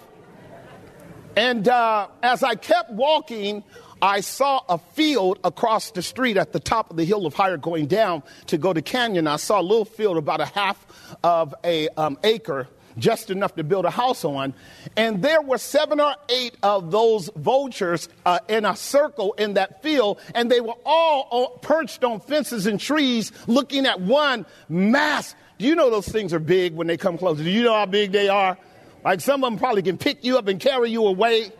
And 1.35 1.67
uh, 1.67 2.07
as 2.23 2.41
I 2.41 2.55
kept 2.55 2.91
walking, 2.91 3.63
I 4.01 4.21
saw 4.21 4.61
a 4.69 4.77
field 4.77 5.39
across 5.43 5.91
the 5.91 6.01
street 6.01 6.37
at 6.37 6.51
the 6.51 6.59
top 6.59 6.91
of 6.91 6.97
the 6.97 7.03
hill 7.05 7.25
of 7.25 7.33
Heyer 7.33 7.59
going 7.59 7.87
down 7.87 8.23
to 8.47 8.57
go 8.57 8.73
to 8.73 8.81
Canyon. 8.81 9.27
I 9.27 9.37
saw 9.37 9.59
a 9.59 9.63
little 9.63 9.85
field 9.85 10.17
about 10.17 10.41
a 10.41 10.45
half 10.45 10.85
of 11.23 11.55
a 11.63 11.89
um, 11.89 12.17
acre 12.23 12.67
just 12.97 13.29
enough 13.29 13.55
to 13.55 13.63
build 13.63 13.85
a 13.85 13.89
house 13.89 14.25
on. 14.25 14.53
And 14.95 15.21
there 15.21 15.41
were 15.41 15.57
seven 15.57 15.99
or 15.99 16.15
eight 16.29 16.57
of 16.63 16.91
those 16.91 17.29
vultures 17.35 18.09
uh, 18.25 18.39
in 18.47 18.65
a 18.65 18.75
circle 18.75 19.33
in 19.33 19.53
that 19.53 19.83
field, 19.83 20.19
and 20.35 20.51
they 20.51 20.61
were 20.61 20.75
all 20.85 21.59
perched 21.61 22.03
on 22.03 22.19
fences 22.19 22.67
and 22.67 22.79
trees 22.79 23.31
looking 23.47 23.85
at 23.85 24.01
one 24.01 24.45
mass. 24.69 25.35
Do 25.57 25.65
you 25.65 25.75
know 25.75 25.89
those 25.89 26.07
things 26.07 26.33
are 26.33 26.39
big 26.39 26.73
when 26.73 26.87
they 26.87 26.97
come 26.97 27.17
closer? 27.17 27.43
Do 27.43 27.49
you 27.49 27.63
know 27.63 27.73
how 27.73 27.85
big 27.85 28.11
they 28.11 28.29
are? 28.29 28.57
Like 29.03 29.21
some 29.21 29.43
of 29.43 29.51
them 29.51 29.59
probably 29.59 29.83
can 29.83 29.97
pick 29.97 30.23
you 30.23 30.37
up 30.37 30.47
and 30.47 30.59
carry 30.59 30.89
you 30.89 31.05
away. 31.05 31.51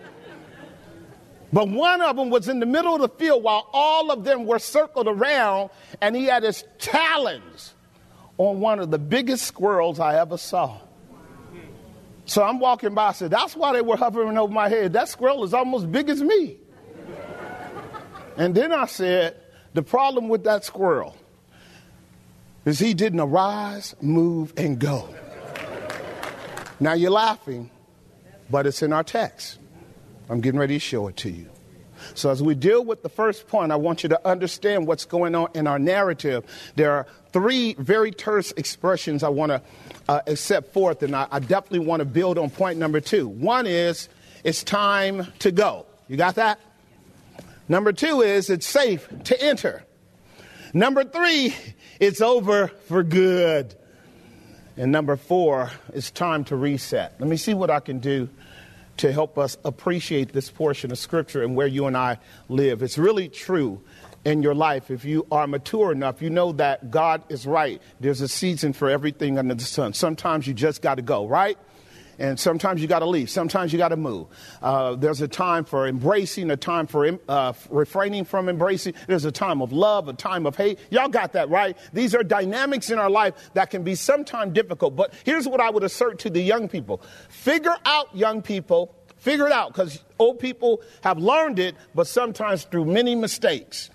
But 1.53 1.69
one 1.69 2.01
of 2.01 2.17
them 2.17 2.29
was 2.29 2.49
in 2.49 2.59
the 2.59 2.65
middle 2.65 2.93
of 2.93 3.01
the 3.01 3.09
field 3.09 3.41
while 3.41 3.69
all 3.71 4.11
of 4.11 4.25
them 4.25 4.45
were 4.45 4.59
circled 4.59 5.07
around, 5.07 5.69
and 6.01 6.15
he 6.15 6.25
had 6.25 6.43
his 6.43 6.65
talons 6.77 7.73
on 8.37 8.59
one 8.59 8.79
of 8.79 8.91
the 8.91 8.99
biggest 8.99 9.45
squirrels 9.45 9.99
I 9.99 10.19
ever 10.19 10.37
saw. 10.37 10.79
So 12.27 12.43
I'm 12.43 12.59
walking 12.59 12.93
by, 12.93 13.07
I 13.07 13.11
said, 13.13 13.31
That's 13.31 13.55
why 13.55 13.73
they 13.73 13.81
were 13.81 13.95
hovering 13.95 14.37
over 14.37 14.53
my 14.53 14.67
head. 14.67 14.93
That 14.93 15.07
squirrel 15.09 15.43
is 15.45 15.53
almost 15.53 15.91
big 15.91 16.09
as 16.09 16.21
me. 16.21 16.57
and 18.35 18.53
then 18.53 18.73
I 18.73 18.85
said, 18.85 19.37
The 19.73 19.81
problem 19.81 20.27
with 20.27 20.43
that 20.43 20.65
squirrel 20.65 21.15
is 22.65 22.79
he 22.79 22.93
didn't 22.93 23.21
arise, 23.21 23.95
move, 24.01 24.53
and 24.57 24.77
go. 24.77 25.07
now 26.81 26.93
you're 26.93 27.11
laughing, 27.11 27.71
but 28.49 28.67
it's 28.67 28.83
in 28.83 28.91
our 28.91 29.03
text. 29.03 29.57
I'm 30.29 30.41
getting 30.41 30.59
ready 30.59 30.75
to 30.75 30.79
show 30.79 31.07
it 31.07 31.15
to 31.17 31.29
you. 31.31 31.49
So, 32.13 32.29
as 32.29 32.41
we 32.41 32.55
deal 32.55 32.83
with 32.83 33.03
the 33.03 33.09
first 33.09 33.47
point, 33.47 33.71
I 33.71 33.75
want 33.75 34.03
you 34.03 34.09
to 34.09 34.27
understand 34.27 34.87
what's 34.87 35.05
going 35.05 35.35
on 35.35 35.49
in 35.53 35.67
our 35.67 35.79
narrative. 35.79 36.45
There 36.75 36.91
are 36.91 37.07
three 37.31 37.73
very 37.75 38.11
terse 38.11 38.51
expressions 38.53 39.23
I 39.23 39.29
want 39.29 39.51
to 39.51 39.61
uh, 40.09 40.35
set 40.35 40.73
forth, 40.73 41.03
and 41.03 41.15
I, 41.15 41.27
I 41.31 41.39
definitely 41.39 41.79
want 41.79 42.01
to 42.01 42.05
build 42.05 42.37
on 42.37 42.49
point 42.49 42.79
number 42.79 42.99
two. 42.99 43.27
One 43.27 43.67
is, 43.67 44.09
it's 44.43 44.63
time 44.63 45.27
to 45.39 45.51
go. 45.51 45.85
You 46.07 46.17
got 46.17 46.35
that? 46.35 46.59
Number 47.69 47.91
two 47.91 48.21
is, 48.21 48.49
it's 48.49 48.65
safe 48.65 49.07
to 49.25 49.41
enter. 49.41 49.83
Number 50.73 51.03
three, 51.03 51.55
it's 51.99 52.21
over 52.21 52.67
for 52.87 53.03
good. 53.03 53.75
And 54.77 54.91
number 54.91 55.17
four, 55.17 55.71
it's 55.93 56.11
time 56.11 56.43
to 56.45 56.55
reset. 56.55 57.15
Let 57.19 57.27
me 57.27 57.37
see 57.37 57.53
what 57.53 57.69
I 57.69 57.79
can 57.79 57.99
do 57.99 58.29
to 58.97 59.11
help 59.11 59.37
us 59.37 59.57
appreciate 59.63 60.33
this 60.33 60.49
portion 60.49 60.91
of 60.91 60.97
Scripture 60.97 61.43
and 61.43 61.55
where 61.55 61.67
you 61.67 61.85
and 61.85 61.95
I 61.95 62.19
live. 62.49 62.81
It's 62.81 62.97
really 62.97 63.29
true 63.29 63.81
in 64.25 64.43
your 64.43 64.55
life. 64.55 64.91
If 64.91 65.05
you 65.05 65.25
are 65.31 65.47
mature 65.47 65.91
enough, 65.91 66.21
you 66.21 66.29
know 66.29 66.51
that 66.53 66.91
God 66.91 67.23
is 67.29 67.45
right. 67.47 67.81
There's 67.99 68.21
a 68.21 68.27
season 68.27 68.73
for 68.73 68.89
everything 68.89 69.37
under 69.37 69.55
the 69.55 69.63
sun. 69.63 69.93
Sometimes 69.93 70.47
you 70.47 70.53
just 70.53 70.81
got 70.81 70.95
to 70.95 71.01
go, 71.01 71.27
right? 71.27 71.57
And 72.19 72.39
sometimes 72.39 72.81
you 72.81 72.87
got 72.87 72.99
to 72.99 73.05
leave. 73.05 73.29
Sometimes 73.29 73.71
you 73.71 73.77
got 73.77 73.89
to 73.89 73.97
move. 73.97 74.27
Uh, 74.61 74.95
there's 74.95 75.21
a 75.21 75.27
time 75.27 75.65
for 75.65 75.87
embracing, 75.87 76.49
a 76.49 76.57
time 76.57 76.87
for 76.87 77.19
uh, 77.29 77.53
refraining 77.69 78.25
from 78.25 78.49
embracing. 78.49 78.95
There's 79.07 79.25
a 79.25 79.31
time 79.31 79.61
of 79.61 79.71
love, 79.71 80.07
a 80.07 80.13
time 80.13 80.45
of 80.45 80.55
hate. 80.55 80.79
Y'all 80.89 81.09
got 81.09 81.33
that, 81.33 81.49
right? 81.49 81.77
These 81.93 82.15
are 82.15 82.23
dynamics 82.23 82.89
in 82.89 82.97
our 82.97 83.09
life 83.09 83.35
that 83.53 83.69
can 83.69 83.83
be 83.83 83.95
sometimes 83.95 84.53
difficult. 84.53 84.95
But 84.95 85.13
here's 85.25 85.47
what 85.47 85.61
I 85.61 85.69
would 85.69 85.83
assert 85.83 86.19
to 86.19 86.29
the 86.29 86.41
young 86.41 86.67
people 86.67 87.01
figure 87.29 87.75
out, 87.85 88.15
young 88.15 88.41
people, 88.41 88.95
figure 89.17 89.45
it 89.45 89.53
out, 89.53 89.73
because 89.73 90.03
old 90.17 90.39
people 90.39 90.81
have 91.01 91.19
learned 91.19 91.59
it, 91.59 91.75
but 91.93 92.07
sometimes 92.07 92.63
through 92.63 92.85
many 92.85 93.15
mistakes. 93.15 93.89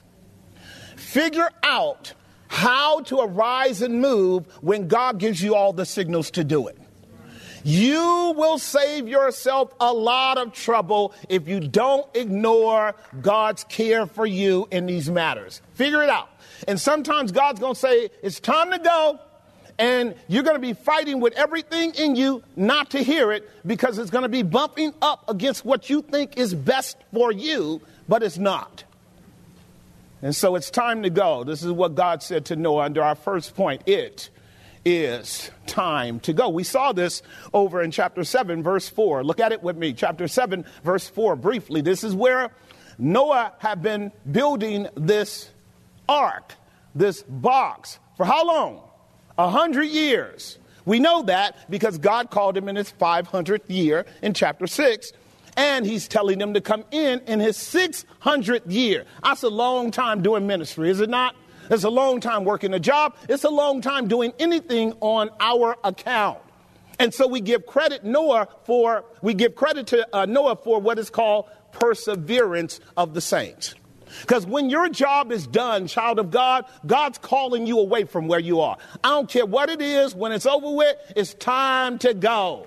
Figure 0.96 1.50
out 1.62 2.12
how 2.48 3.00
to 3.00 3.18
arise 3.20 3.82
and 3.82 4.00
move 4.00 4.46
when 4.60 4.86
God 4.86 5.18
gives 5.18 5.42
you 5.42 5.54
all 5.54 5.72
the 5.72 5.86
signals 5.86 6.30
to 6.32 6.44
do 6.44 6.68
it. 6.68 6.78
You 7.64 8.34
will 8.36 8.58
save 8.58 9.08
yourself 9.08 9.72
a 9.80 9.92
lot 9.92 10.38
of 10.38 10.52
trouble 10.52 11.14
if 11.28 11.46
you 11.48 11.60
don't 11.60 12.06
ignore 12.14 12.94
God's 13.20 13.64
care 13.64 14.06
for 14.06 14.26
you 14.26 14.66
in 14.70 14.86
these 14.86 15.08
matters. 15.08 15.62
Figure 15.74 16.02
it 16.02 16.08
out. 16.08 16.28
And 16.66 16.80
sometimes 16.80 17.32
God's 17.32 17.60
going 17.60 17.74
to 17.74 17.80
say, 17.80 18.10
It's 18.22 18.40
time 18.40 18.70
to 18.70 18.78
go. 18.78 19.20
And 19.78 20.14
you're 20.28 20.42
going 20.42 20.56
to 20.56 20.60
be 20.60 20.74
fighting 20.74 21.20
with 21.20 21.32
everything 21.34 21.94
in 21.94 22.14
you 22.14 22.42
not 22.56 22.90
to 22.90 23.02
hear 23.02 23.32
it 23.32 23.48
because 23.66 23.98
it's 23.98 24.10
going 24.10 24.22
to 24.22 24.28
be 24.28 24.42
bumping 24.42 24.92
up 25.00 25.28
against 25.28 25.64
what 25.64 25.88
you 25.88 26.02
think 26.02 26.36
is 26.36 26.54
best 26.54 26.98
for 27.12 27.32
you, 27.32 27.80
but 28.06 28.22
it's 28.22 28.38
not. 28.38 28.84
And 30.20 30.36
so 30.36 30.54
it's 30.54 30.70
time 30.70 31.02
to 31.02 31.10
go. 31.10 31.42
This 31.42 31.64
is 31.64 31.72
what 31.72 31.94
God 31.94 32.22
said 32.22 32.44
to 32.46 32.56
Noah 32.56 32.84
under 32.84 33.02
our 33.02 33.16
first 33.16 33.56
point. 33.56 33.82
It 33.86 34.30
is 34.84 35.50
time 35.66 36.20
to 36.20 36.32
go. 36.32 36.48
We 36.48 36.64
saw 36.64 36.92
this 36.92 37.22
over 37.52 37.82
in 37.82 37.90
chapter 37.90 38.24
7, 38.24 38.62
verse 38.62 38.88
4. 38.88 39.24
Look 39.24 39.40
at 39.40 39.52
it 39.52 39.62
with 39.62 39.76
me. 39.76 39.92
Chapter 39.92 40.28
7, 40.28 40.64
verse 40.84 41.08
4, 41.08 41.36
briefly. 41.36 41.80
This 41.80 42.04
is 42.04 42.14
where 42.14 42.50
Noah 42.98 43.52
had 43.58 43.82
been 43.82 44.12
building 44.30 44.88
this 44.94 45.50
ark, 46.08 46.54
this 46.94 47.22
box, 47.22 47.98
for 48.16 48.26
how 48.26 48.46
long? 48.46 48.82
A 49.38 49.48
hundred 49.48 49.84
years. 49.84 50.58
We 50.84 50.98
know 50.98 51.22
that 51.22 51.70
because 51.70 51.98
God 51.98 52.30
called 52.30 52.56
him 52.56 52.68
in 52.68 52.76
his 52.76 52.92
500th 52.92 53.68
year 53.68 54.04
in 54.20 54.34
chapter 54.34 54.66
6 54.66 55.12
and 55.56 55.86
he's 55.86 56.08
telling 56.08 56.38
them 56.38 56.54
to 56.54 56.60
come 56.60 56.84
in 56.90 57.20
in 57.20 57.40
his 57.40 57.56
600th 57.56 58.62
year. 58.66 59.04
That's 59.22 59.42
a 59.42 59.48
long 59.48 59.90
time 59.90 60.22
doing 60.22 60.46
ministry, 60.46 60.90
is 60.90 61.00
it 61.00 61.10
not? 61.10 61.36
It's 61.70 61.84
a 61.84 61.90
long 61.90 62.20
time 62.20 62.44
working 62.44 62.74
a 62.74 62.80
job. 62.80 63.16
It's 63.28 63.44
a 63.44 63.50
long 63.50 63.80
time 63.80 64.08
doing 64.08 64.32
anything 64.38 64.94
on 65.00 65.30
our 65.40 65.76
account. 65.84 66.38
And 66.98 67.12
so 67.12 67.26
we 67.26 67.40
give 67.40 67.66
credit 67.66 68.04
Noah 68.04 68.48
for 68.64 69.04
we 69.22 69.34
give 69.34 69.54
credit 69.54 69.88
to 69.88 70.06
uh, 70.14 70.26
Noah 70.26 70.56
for 70.56 70.80
what 70.80 70.98
is 70.98 71.10
called 71.10 71.48
perseverance 71.72 72.80
of 72.96 73.14
the 73.14 73.20
saints. 73.20 73.74
Because 74.20 74.46
when 74.46 74.68
your 74.68 74.88
job 74.90 75.32
is 75.32 75.46
done, 75.46 75.86
child 75.86 76.18
of 76.18 76.30
God, 76.30 76.66
God's 76.86 77.18
calling 77.18 77.66
you 77.66 77.78
away 77.78 78.04
from 78.04 78.28
where 78.28 78.38
you 78.38 78.60
are. 78.60 78.76
I 79.02 79.08
don't 79.08 79.28
care 79.28 79.46
what 79.46 79.70
it 79.70 79.80
is, 79.80 80.14
when 80.14 80.32
it's 80.32 80.44
over 80.44 80.70
with, 80.70 80.96
it's 81.16 81.34
time 81.34 81.98
to 82.00 82.12
go. 82.12 82.66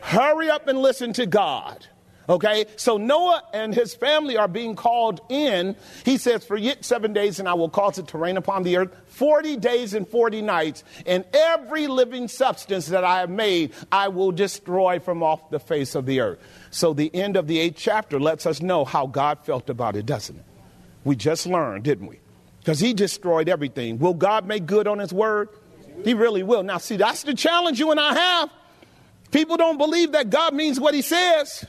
Hurry 0.00 0.50
up 0.50 0.66
and 0.66 0.78
listen 0.80 1.12
to 1.14 1.26
God. 1.26 1.86
Okay, 2.28 2.64
so 2.76 2.96
Noah 2.96 3.42
and 3.52 3.74
his 3.74 3.94
family 3.94 4.36
are 4.36 4.48
being 4.48 4.76
called 4.76 5.20
in. 5.28 5.76
He 6.04 6.16
says, 6.16 6.44
For 6.44 6.56
yet 6.56 6.84
seven 6.84 7.12
days, 7.12 7.38
and 7.38 7.48
I 7.48 7.54
will 7.54 7.68
cause 7.68 7.98
it 7.98 8.08
to 8.08 8.18
rain 8.18 8.36
upon 8.36 8.62
the 8.62 8.78
earth 8.78 8.96
40 9.08 9.58
days 9.58 9.94
and 9.94 10.08
40 10.08 10.40
nights, 10.42 10.84
and 11.06 11.24
every 11.34 11.86
living 11.86 12.28
substance 12.28 12.86
that 12.86 13.04
I 13.04 13.20
have 13.20 13.30
made, 13.30 13.72
I 13.92 14.08
will 14.08 14.32
destroy 14.32 14.98
from 15.00 15.22
off 15.22 15.50
the 15.50 15.60
face 15.60 15.94
of 15.94 16.06
the 16.06 16.20
earth. 16.20 16.38
So 16.70 16.94
the 16.94 17.14
end 17.14 17.36
of 17.36 17.46
the 17.46 17.58
eighth 17.58 17.76
chapter 17.76 18.18
lets 18.18 18.46
us 18.46 18.62
know 18.62 18.84
how 18.84 19.06
God 19.06 19.40
felt 19.44 19.68
about 19.68 19.94
it, 19.94 20.06
doesn't 20.06 20.36
it? 20.36 20.44
We 21.04 21.16
just 21.16 21.46
learned, 21.46 21.84
didn't 21.84 22.06
we? 22.06 22.20
Because 22.60 22.80
he 22.80 22.94
destroyed 22.94 23.50
everything. 23.50 23.98
Will 23.98 24.14
God 24.14 24.46
make 24.46 24.64
good 24.64 24.88
on 24.88 24.98
his 24.98 25.12
word? 25.12 25.50
He 26.02 26.14
really 26.14 26.42
will. 26.42 26.62
Now, 26.62 26.78
see, 26.78 26.96
that's 26.96 27.22
the 27.22 27.34
challenge 27.34 27.78
you 27.78 27.90
and 27.90 28.00
I 28.00 28.14
have. 28.14 28.50
People 29.30 29.56
don't 29.56 29.78
believe 29.78 30.12
that 30.12 30.30
God 30.30 30.54
means 30.54 30.80
what 30.80 30.94
he 30.94 31.02
says. 31.02 31.66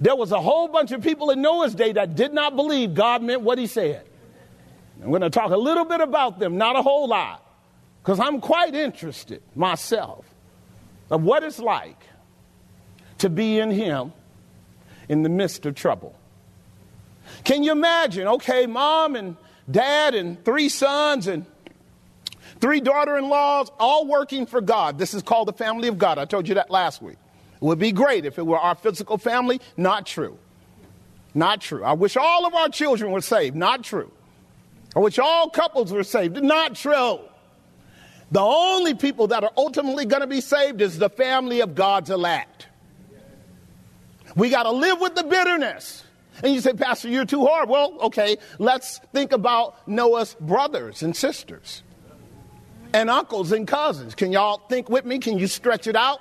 There 0.00 0.14
was 0.14 0.30
a 0.32 0.40
whole 0.40 0.68
bunch 0.68 0.92
of 0.92 1.02
people 1.02 1.30
in 1.30 1.42
Noah's 1.42 1.74
day 1.74 1.92
that 1.92 2.14
did 2.14 2.32
not 2.32 2.54
believe 2.54 2.94
God 2.94 3.22
meant 3.22 3.42
what 3.42 3.58
he 3.58 3.66
said. 3.66 4.04
I'm 5.02 5.10
going 5.10 5.22
to 5.22 5.30
talk 5.30 5.50
a 5.50 5.56
little 5.56 5.84
bit 5.84 6.00
about 6.00 6.38
them, 6.38 6.56
not 6.56 6.76
a 6.76 6.82
whole 6.82 7.08
lot, 7.08 7.44
because 8.02 8.20
I'm 8.20 8.40
quite 8.40 8.74
interested 8.74 9.42
myself 9.54 10.24
of 11.10 11.22
what 11.22 11.42
it's 11.42 11.58
like 11.58 12.00
to 13.18 13.28
be 13.28 13.58
in 13.58 13.70
him 13.70 14.12
in 15.08 15.22
the 15.22 15.28
midst 15.28 15.66
of 15.66 15.74
trouble. 15.74 16.14
Can 17.44 17.62
you 17.62 17.72
imagine? 17.72 18.28
Okay, 18.28 18.66
mom 18.66 19.16
and 19.16 19.36
dad 19.70 20.14
and 20.14 20.42
three 20.44 20.68
sons 20.68 21.26
and 21.26 21.44
three 22.60 22.80
daughter 22.80 23.16
in 23.16 23.28
laws 23.28 23.70
all 23.78 24.06
working 24.06 24.46
for 24.46 24.60
God. 24.60 24.98
This 24.98 25.14
is 25.14 25.22
called 25.22 25.48
the 25.48 25.52
family 25.52 25.88
of 25.88 25.98
God. 25.98 26.18
I 26.18 26.24
told 26.24 26.48
you 26.48 26.54
that 26.54 26.70
last 26.70 27.02
week. 27.02 27.18
It 27.60 27.64
would 27.64 27.78
be 27.78 27.92
great 27.92 28.24
if 28.24 28.38
it 28.38 28.46
were 28.46 28.58
our 28.58 28.76
physical 28.76 29.18
family. 29.18 29.60
Not 29.76 30.06
true. 30.06 30.38
Not 31.34 31.60
true. 31.60 31.82
I 31.84 31.92
wish 31.92 32.16
all 32.16 32.46
of 32.46 32.54
our 32.54 32.68
children 32.68 33.10
were 33.10 33.20
saved. 33.20 33.56
Not 33.56 33.82
true. 33.82 34.10
I 34.94 35.00
wish 35.00 35.18
all 35.18 35.50
couples 35.50 35.92
were 35.92 36.04
saved. 36.04 36.42
Not 36.42 36.76
true. 36.76 37.20
The 38.30 38.40
only 38.40 38.94
people 38.94 39.28
that 39.28 39.42
are 39.42 39.52
ultimately 39.56 40.04
going 40.04 40.20
to 40.20 40.26
be 40.26 40.40
saved 40.40 40.80
is 40.80 40.98
the 40.98 41.10
family 41.10 41.60
of 41.60 41.74
God's 41.74 42.10
elect. 42.10 42.66
We 44.36 44.50
got 44.50 44.64
to 44.64 44.70
live 44.70 45.00
with 45.00 45.14
the 45.14 45.24
bitterness. 45.24 46.04
And 46.42 46.54
you 46.54 46.60
say, 46.60 46.72
Pastor, 46.72 47.08
you're 47.08 47.24
too 47.24 47.44
hard. 47.44 47.68
Well, 47.68 47.96
okay, 48.02 48.36
let's 48.58 48.98
think 49.12 49.32
about 49.32 49.88
Noah's 49.88 50.36
brothers 50.40 51.02
and 51.02 51.16
sisters 51.16 51.82
and 52.92 53.10
uncles 53.10 53.50
and 53.52 53.66
cousins. 53.66 54.14
Can 54.14 54.30
y'all 54.32 54.58
think 54.68 54.88
with 54.88 55.04
me? 55.04 55.18
Can 55.18 55.38
you 55.38 55.46
stretch 55.46 55.86
it 55.86 55.96
out? 55.96 56.20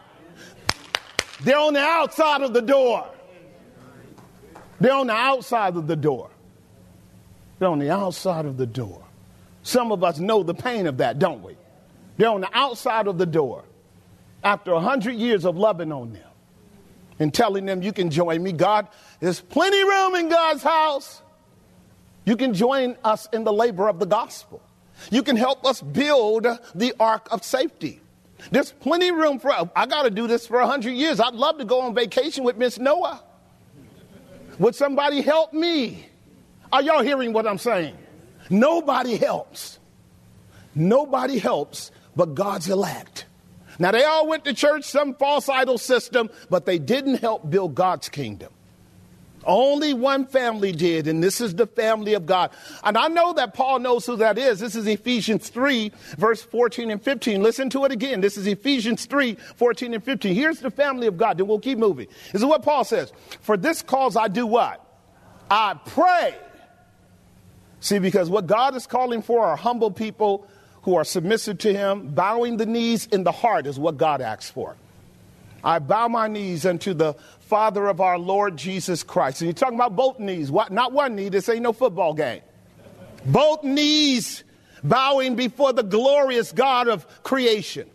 They're 1.41 1.57
on 1.57 1.73
the 1.73 1.81
outside 1.81 2.41
of 2.41 2.53
the 2.53 2.61
door. 2.61 3.07
They're 4.79 4.93
on 4.93 5.07
the 5.07 5.13
outside 5.13 5.75
of 5.75 5.87
the 5.87 5.95
door. 5.95 6.29
They're 7.59 7.69
on 7.69 7.79
the 7.79 7.91
outside 7.91 8.45
of 8.45 8.57
the 8.57 8.65
door. 8.67 9.03
Some 9.63 9.91
of 9.91 10.03
us 10.03 10.19
know 10.19 10.43
the 10.43 10.53
pain 10.53 10.87
of 10.87 10.97
that, 10.97 11.19
don't 11.19 11.43
we? 11.43 11.57
They're 12.17 12.29
on 12.29 12.41
the 12.41 12.49
outside 12.53 13.07
of 13.07 13.17
the 13.17 13.25
door 13.25 13.63
after 14.43 14.71
a 14.71 14.79
hundred 14.79 15.15
years 15.15 15.45
of 15.45 15.57
loving 15.57 15.91
on 15.91 16.13
them 16.13 16.23
and 17.19 17.33
telling 17.33 17.65
them, 17.65 17.81
You 17.81 17.91
can 17.93 18.09
join 18.09 18.41
me. 18.41 18.51
God, 18.51 18.87
there's 19.19 19.41
plenty 19.41 19.83
room 19.83 20.15
in 20.15 20.29
God's 20.29 20.63
house. 20.63 21.21
You 22.25 22.35
can 22.35 22.53
join 22.53 22.97
us 23.03 23.27
in 23.31 23.43
the 23.43 23.53
labor 23.53 23.87
of 23.87 23.99
the 23.99 24.05
gospel. 24.05 24.61
You 25.11 25.23
can 25.23 25.35
help 25.35 25.65
us 25.65 25.81
build 25.81 26.47
the 26.75 26.93
ark 26.99 27.27
of 27.31 27.43
safety. 27.43 28.01
There's 28.51 28.71
plenty 28.71 29.09
of 29.09 29.15
room 29.15 29.39
for, 29.39 29.51
I 29.51 29.85
got 29.85 30.03
to 30.03 30.09
do 30.09 30.27
this 30.27 30.47
for 30.47 30.59
100 30.59 30.91
years. 30.91 31.19
I'd 31.19 31.33
love 31.33 31.57
to 31.57 31.65
go 31.65 31.81
on 31.81 31.93
vacation 31.93 32.43
with 32.43 32.57
Miss 32.57 32.79
Noah. 32.79 33.23
Would 34.59 34.75
somebody 34.75 35.21
help 35.21 35.53
me? 35.53 36.07
Are 36.71 36.81
y'all 36.81 37.03
hearing 37.03 37.33
what 37.33 37.47
I'm 37.47 37.57
saying? 37.57 37.97
Nobody 38.49 39.17
helps. 39.17 39.79
Nobody 40.73 41.37
helps 41.37 41.91
but 42.15 42.35
God's 42.35 42.69
elect. 42.69 43.25
Now, 43.79 43.91
they 43.91 44.03
all 44.03 44.27
went 44.27 44.43
to 44.45 44.53
church, 44.53 44.85
some 44.85 45.13
false 45.13 45.49
idol 45.49 45.77
system, 45.77 46.29
but 46.49 46.65
they 46.65 46.79
didn't 46.79 47.15
help 47.15 47.47
build 47.47 47.75
God's 47.75 48.09
kingdom. 48.09 48.51
Only 49.47 49.93
one 49.93 50.27
family 50.27 50.73
did, 50.73 51.07
and 51.07 51.23
this 51.23 51.39
is 51.39 51.55
the 51.55 51.65
family 51.65 52.13
of 52.13 52.25
God. 52.25 52.51
And 52.83 52.97
I 52.97 53.07
know 53.07 53.31
that 53.33 53.53
Paul 53.53 53.79
knows 53.79 54.05
who 54.05 54.17
that 54.17 54.37
is. 54.37 54.59
This 54.59 54.75
is 54.75 54.85
Ephesians 54.85 55.47
3, 55.47 55.89
verse 56.17 56.43
14 56.43 56.91
and 56.91 57.01
15. 57.01 57.41
Listen 57.41 57.69
to 57.69 57.85
it 57.85 57.93
again. 57.93 58.19
This 58.19 58.35
is 58.35 58.45
Ephesians 58.45 59.05
3, 59.05 59.35
14 59.55 59.93
and 59.93 60.03
15. 60.03 60.35
Here's 60.35 60.59
the 60.59 60.69
family 60.69 61.07
of 61.07 61.15
God. 61.15 61.37
Then 61.37 61.47
we'll 61.47 61.59
keep 61.59 61.77
moving. 61.77 62.07
This 62.33 62.41
is 62.41 62.45
what 62.45 62.61
Paul 62.61 62.83
says. 62.83 63.13
For 63.39 63.55
this 63.55 63.81
cause 63.81 64.17
I 64.17 64.27
do 64.27 64.45
what? 64.45 64.83
I 65.49 65.79
pray. 65.85 66.35
See, 67.79 67.99
because 67.99 68.29
what 68.29 68.47
God 68.47 68.75
is 68.75 68.85
calling 68.85 69.21
for 69.21 69.45
are 69.45 69.55
humble 69.55 69.91
people 69.91 70.45
who 70.81 70.95
are 70.95 71.05
submissive 71.05 71.57
to 71.59 71.73
Him, 71.73 72.09
bowing 72.09 72.57
the 72.57 72.65
knees 72.65 73.07
in 73.07 73.23
the 73.23 73.31
heart 73.31 73.65
is 73.65 73.79
what 73.79 73.97
God 73.97 74.19
asks 74.19 74.49
for. 74.49 74.75
I 75.67 75.79
bow 75.79 76.07
my 76.07 76.29
knees 76.29 76.65
unto 76.65 76.93
the 76.93 77.13
Father 77.41 77.87
of 77.87 77.99
our 77.99 78.17
Lord 78.17 78.55
Jesus 78.55 79.03
Christ. 79.03 79.41
And 79.41 79.47
you're 79.47 79.53
talking 79.53 79.75
about 79.75 79.97
both 79.97 80.17
knees, 80.17 80.49
what, 80.49 80.71
not 80.71 80.93
one 80.93 81.13
knee. 81.13 81.27
This 81.27 81.49
ain't 81.49 81.61
no 81.61 81.73
football 81.73 82.13
game. 82.13 82.41
Both 83.25 83.65
knees 83.65 84.45
bowing 84.81 85.35
before 85.35 85.73
the 85.73 85.83
glorious 85.83 86.53
God 86.53 86.87
of 86.87 87.05
creation. 87.21 87.89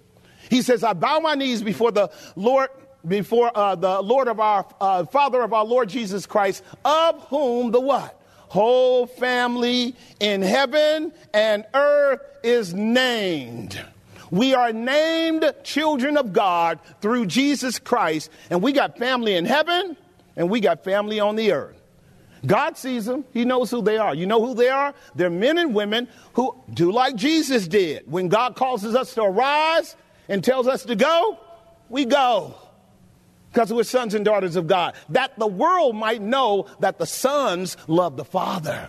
He 0.51 0.61
says, 0.61 0.85
I 0.85 0.93
bow 0.93 1.21
my 1.21 1.35
knees 1.35 1.63
before 1.63 1.93
the 1.93 2.11
Lord, 2.37 2.69
before 3.09 3.51
uh, 3.55 3.75
the 3.75 4.03
Lord 4.03 4.29
of 4.29 4.39
our 4.39 4.67
uh, 4.79 5.07
Father 5.07 5.41
of 5.41 5.55
our 5.55 5.65
Lord 5.65 5.89
Jesus 5.89 6.27
Christ, 6.27 6.63
of 6.85 7.23
whom 7.29 7.71
the 7.71 7.81
what? 7.81 8.21
Whole 8.49 9.07
family 9.07 9.97
in 10.21 10.43
heaven 10.43 11.15
and 11.33 11.65
earth 11.73 12.21
is 12.43 12.75
named. 12.75 13.83
We 14.33 14.55
are 14.55 14.73
named 14.73 15.45
children 15.62 16.16
of 16.16 16.33
God 16.33 16.81
through 17.03 17.27
Jesus 17.27 17.79
Christ, 17.79 18.31
and 18.49 18.62
we 18.62 18.73
got 18.73 18.97
family 18.97 19.35
in 19.35 19.45
heaven 19.45 19.95
and 20.37 20.49
we 20.49 20.61
got 20.61 20.85
family 20.85 21.21
on 21.21 21.37
the 21.37 21.53
earth. 21.53 21.77
God 22.47 22.79
sees 22.79 23.05
them. 23.05 23.27
He 23.35 23.45
knows 23.45 23.71
who 23.71 23.83
they 23.83 23.99
are. 23.99 24.14
You 24.14 24.25
know 24.25 24.45
who 24.45 24.55
they 24.55 24.71
are? 24.71 24.95
They're 25.14 25.29
men 25.29 25.59
and 25.59 25.75
women 25.75 26.09
who 26.33 26.57
do 26.73 26.90
like 26.90 27.14
Jesus 27.14 27.68
did. 27.68 28.11
When 28.11 28.29
God 28.29 28.57
causes 28.57 28.95
us 28.95 29.12
to 29.14 29.23
arise 29.23 29.97
and 30.31 30.42
tells 30.42 30.66
us 30.66 30.87
to 30.87 30.97
go, 30.97 31.38
we 31.90 32.07
go. 32.07 32.55
Because 33.53 33.71
we're 33.71 33.85
sons 33.85 34.14
and 34.14 34.25
daughters 34.25 34.57
of 34.57 34.66
God. 34.66 34.95
That 35.11 35.38
the 35.38 35.47
world 35.47 35.95
might 35.95 36.23
know 36.23 36.66
that 36.81 36.99
the 36.99 37.07
sons 37.07 37.77
love 37.87 38.16
the 38.16 38.25
Father. 38.25 38.88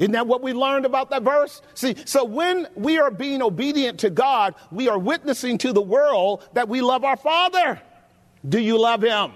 Isn't 0.00 0.12
that 0.12 0.26
what 0.26 0.40
we 0.42 0.54
learned 0.54 0.86
about 0.86 1.10
that 1.10 1.22
verse? 1.22 1.60
See, 1.74 1.94
so 2.06 2.24
when 2.24 2.66
we 2.74 2.98
are 2.98 3.10
being 3.10 3.42
obedient 3.42 4.00
to 4.00 4.08
God, 4.08 4.54
we 4.72 4.88
are 4.88 4.98
witnessing 4.98 5.58
to 5.58 5.74
the 5.74 5.82
world 5.82 6.48
that 6.54 6.70
we 6.70 6.80
love 6.80 7.04
our 7.04 7.18
Father. 7.18 7.80
Do 8.48 8.58
you 8.58 8.78
love 8.78 9.02
Him? 9.02 9.32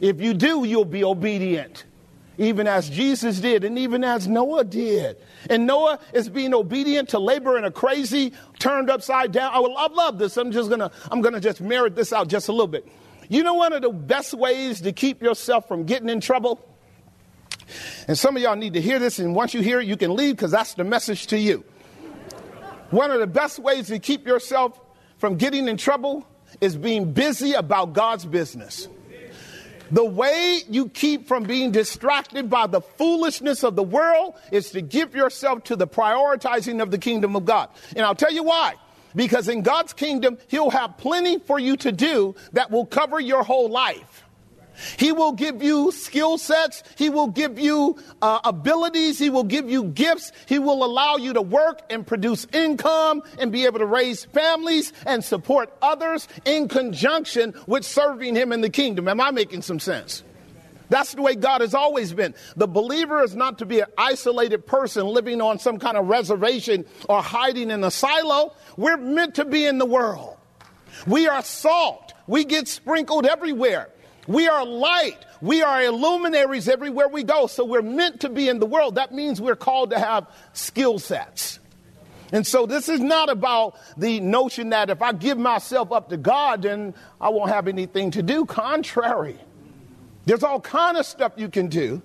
If 0.00 0.20
you 0.20 0.34
do, 0.34 0.64
you'll 0.64 0.84
be 0.84 1.04
obedient, 1.04 1.84
even 2.36 2.66
as 2.66 2.90
Jesus 2.90 3.38
did, 3.38 3.62
and 3.62 3.78
even 3.78 4.02
as 4.02 4.26
Noah 4.26 4.64
did. 4.64 5.18
And 5.48 5.68
Noah 5.68 6.00
is 6.12 6.28
being 6.28 6.52
obedient 6.52 7.10
to 7.10 7.20
labor 7.20 7.56
in 7.56 7.62
a 7.62 7.70
crazy, 7.70 8.32
turned 8.58 8.90
upside 8.90 9.30
down. 9.30 9.54
I, 9.54 9.60
will, 9.60 9.72
love 9.72 10.18
this. 10.18 10.36
I'm 10.36 10.50
just 10.50 10.68
gonna, 10.68 10.90
I'm 11.12 11.20
gonna 11.20 11.38
just 11.38 11.60
merit 11.60 11.94
this 11.94 12.12
out 12.12 12.26
just 12.26 12.48
a 12.48 12.52
little 12.52 12.66
bit. 12.66 12.88
You 13.28 13.44
know, 13.44 13.54
one 13.54 13.72
of 13.72 13.82
the 13.82 13.90
best 13.90 14.34
ways 14.34 14.80
to 14.80 14.92
keep 14.92 15.22
yourself 15.22 15.68
from 15.68 15.84
getting 15.84 16.08
in 16.08 16.20
trouble 16.20 16.71
And 18.08 18.18
some 18.18 18.36
of 18.36 18.42
y'all 18.42 18.56
need 18.56 18.74
to 18.74 18.80
hear 18.80 18.98
this, 18.98 19.18
and 19.18 19.34
once 19.34 19.54
you 19.54 19.60
hear 19.60 19.80
it, 19.80 19.86
you 19.86 19.96
can 19.96 20.14
leave 20.14 20.36
because 20.36 20.50
that's 20.50 20.74
the 20.74 20.84
message 20.84 21.28
to 21.28 21.38
you. 21.38 21.64
One 22.90 23.10
of 23.10 23.20
the 23.20 23.26
best 23.26 23.58
ways 23.58 23.86
to 23.88 23.98
keep 23.98 24.26
yourself 24.26 24.78
from 25.18 25.36
getting 25.36 25.68
in 25.68 25.76
trouble 25.76 26.26
is 26.60 26.76
being 26.76 27.12
busy 27.12 27.54
about 27.54 27.94
God's 27.94 28.26
business. 28.26 28.88
The 29.90 30.04
way 30.04 30.60
you 30.70 30.88
keep 30.88 31.28
from 31.28 31.44
being 31.44 31.70
distracted 31.70 32.48
by 32.48 32.66
the 32.66 32.80
foolishness 32.80 33.62
of 33.62 33.76
the 33.76 33.82
world 33.82 34.34
is 34.50 34.70
to 34.70 34.80
give 34.80 35.14
yourself 35.14 35.64
to 35.64 35.76
the 35.76 35.86
prioritizing 35.86 36.82
of 36.82 36.90
the 36.90 36.96
kingdom 36.96 37.36
of 37.36 37.44
God. 37.44 37.68
And 37.94 38.04
I'll 38.04 38.14
tell 38.14 38.32
you 38.32 38.42
why. 38.42 38.74
Because 39.14 39.48
in 39.48 39.60
God's 39.60 39.92
kingdom, 39.92 40.38
He'll 40.48 40.70
have 40.70 40.96
plenty 40.96 41.38
for 41.38 41.58
you 41.58 41.76
to 41.78 41.92
do 41.92 42.34
that 42.52 42.70
will 42.70 42.86
cover 42.86 43.20
your 43.20 43.42
whole 43.42 43.68
life. 43.68 44.24
He 44.96 45.12
will 45.12 45.32
give 45.32 45.62
you 45.62 45.92
skill 45.92 46.38
sets. 46.38 46.82
He 46.96 47.10
will 47.10 47.28
give 47.28 47.58
you 47.58 47.96
uh, 48.20 48.40
abilities. 48.44 49.18
He 49.18 49.30
will 49.30 49.44
give 49.44 49.68
you 49.68 49.84
gifts. 49.84 50.32
He 50.46 50.58
will 50.58 50.84
allow 50.84 51.16
you 51.16 51.32
to 51.34 51.42
work 51.42 51.82
and 51.90 52.06
produce 52.06 52.46
income 52.52 53.22
and 53.38 53.52
be 53.52 53.66
able 53.66 53.78
to 53.78 53.86
raise 53.86 54.24
families 54.24 54.92
and 55.06 55.24
support 55.24 55.72
others 55.82 56.28
in 56.44 56.68
conjunction 56.68 57.54
with 57.66 57.84
serving 57.84 58.34
Him 58.34 58.52
in 58.52 58.60
the 58.60 58.70
kingdom. 58.70 59.08
Am 59.08 59.20
I 59.20 59.30
making 59.30 59.62
some 59.62 59.80
sense? 59.80 60.22
That's 60.92 61.14
the 61.14 61.22
way 61.22 61.34
God 61.36 61.62
has 61.62 61.72
always 61.72 62.12
been. 62.12 62.34
The 62.54 62.68
believer 62.68 63.22
is 63.22 63.34
not 63.34 63.58
to 63.60 63.66
be 63.66 63.80
an 63.80 63.86
isolated 63.96 64.66
person 64.66 65.06
living 65.06 65.40
on 65.40 65.58
some 65.58 65.78
kind 65.78 65.96
of 65.96 66.06
reservation 66.06 66.84
or 67.08 67.22
hiding 67.22 67.70
in 67.70 67.82
a 67.82 67.90
silo. 67.90 68.54
We're 68.76 68.98
meant 68.98 69.36
to 69.36 69.46
be 69.46 69.64
in 69.64 69.78
the 69.78 69.86
world. 69.86 70.36
We 71.06 71.28
are 71.28 71.42
salt. 71.42 72.12
We 72.26 72.44
get 72.44 72.68
sprinkled 72.68 73.24
everywhere. 73.24 73.88
We 74.26 74.48
are 74.48 74.64
light. 74.64 75.18
We 75.40 75.62
are 75.62 75.82
illuminaries 75.82 76.68
everywhere 76.68 77.08
we 77.08 77.24
go. 77.24 77.46
So 77.46 77.64
we're 77.64 77.82
meant 77.82 78.20
to 78.20 78.28
be 78.28 78.48
in 78.48 78.60
the 78.60 78.66
world. 78.66 78.94
That 78.94 79.12
means 79.12 79.40
we're 79.40 79.56
called 79.56 79.90
to 79.90 79.98
have 79.98 80.26
skill 80.52 80.98
sets. 80.98 81.58
And 82.32 82.46
so 82.46 82.64
this 82.64 82.88
is 82.88 83.00
not 83.00 83.28
about 83.28 83.76
the 83.96 84.20
notion 84.20 84.70
that 84.70 84.88
if 84.88 85.02
I 85.02 85.12
give 85.12 85.36
myself 85.36 85.92
up 85.92 86.08
to 86.08 86.16
God, 86.16 86.62
then 86.62 86.94
I 87.20 87.28
won't 87.28 87.50
have 87.50 87.68
anything 87.68 88.12
to 88.12 88.22
do. 88.22 88.46
Contrary. 88.46 89.38
There's 90.24 90.42
all 90.42 90.60
kind 90.60 90.96
of 90.96 91.04
stuff 91.04 91.32
you 91.36 91.48
can 91.48 91.66
do 91.66 92.00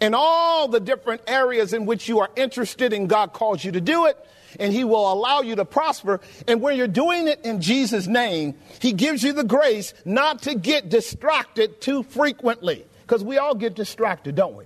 in 0.00 0.14
all 0.14 0.68
the 0.68 0.80
different 0.80 1.22
areas 1.26 1.72
in 1.72 1.86
which 1.86 2.08
you 2.08 2.20
are 2.20 2.30
interested 2.36 2.92
and 2.92 3.08
God 3.08 3.32
calls 3.32 3.64
you 3.64 3.72
to 3.72 3.80
do 3.80 4.06
it 4.06 4.16
and 4.58 4.72
he 4.72 4.84
will 4.84 5.12
allow 5.12 5.42
you 5.42 5.56
to 5.56 5.64
prosper. 5.64 6.20
And 6.46 6.60
when 6.60 6.76
you're 6.76 6.86
doing 6.86 7.28
it 7.28 7.40
in 7.44 7.60
Jesus' 7.60 8.06
name, 8.06 8.54
he 8.80 8.92
gives 8.92 9.22
you 9.22 9.32
the 9.32 9.44
grace 9.44 9.94
not 10.04 10.42
to 10.42 10.54
get 10.54 10.88
distracted 10.88 11.80
too 11.80 12.02
frequently. 12.02 12.84
Because 13.02 13.24
we 13.24 13.38
all 13.38 13.54
get 13.54 13.74
distracted, 13.74 14.34
don't 14.34 14.54
we? 14.54 14.64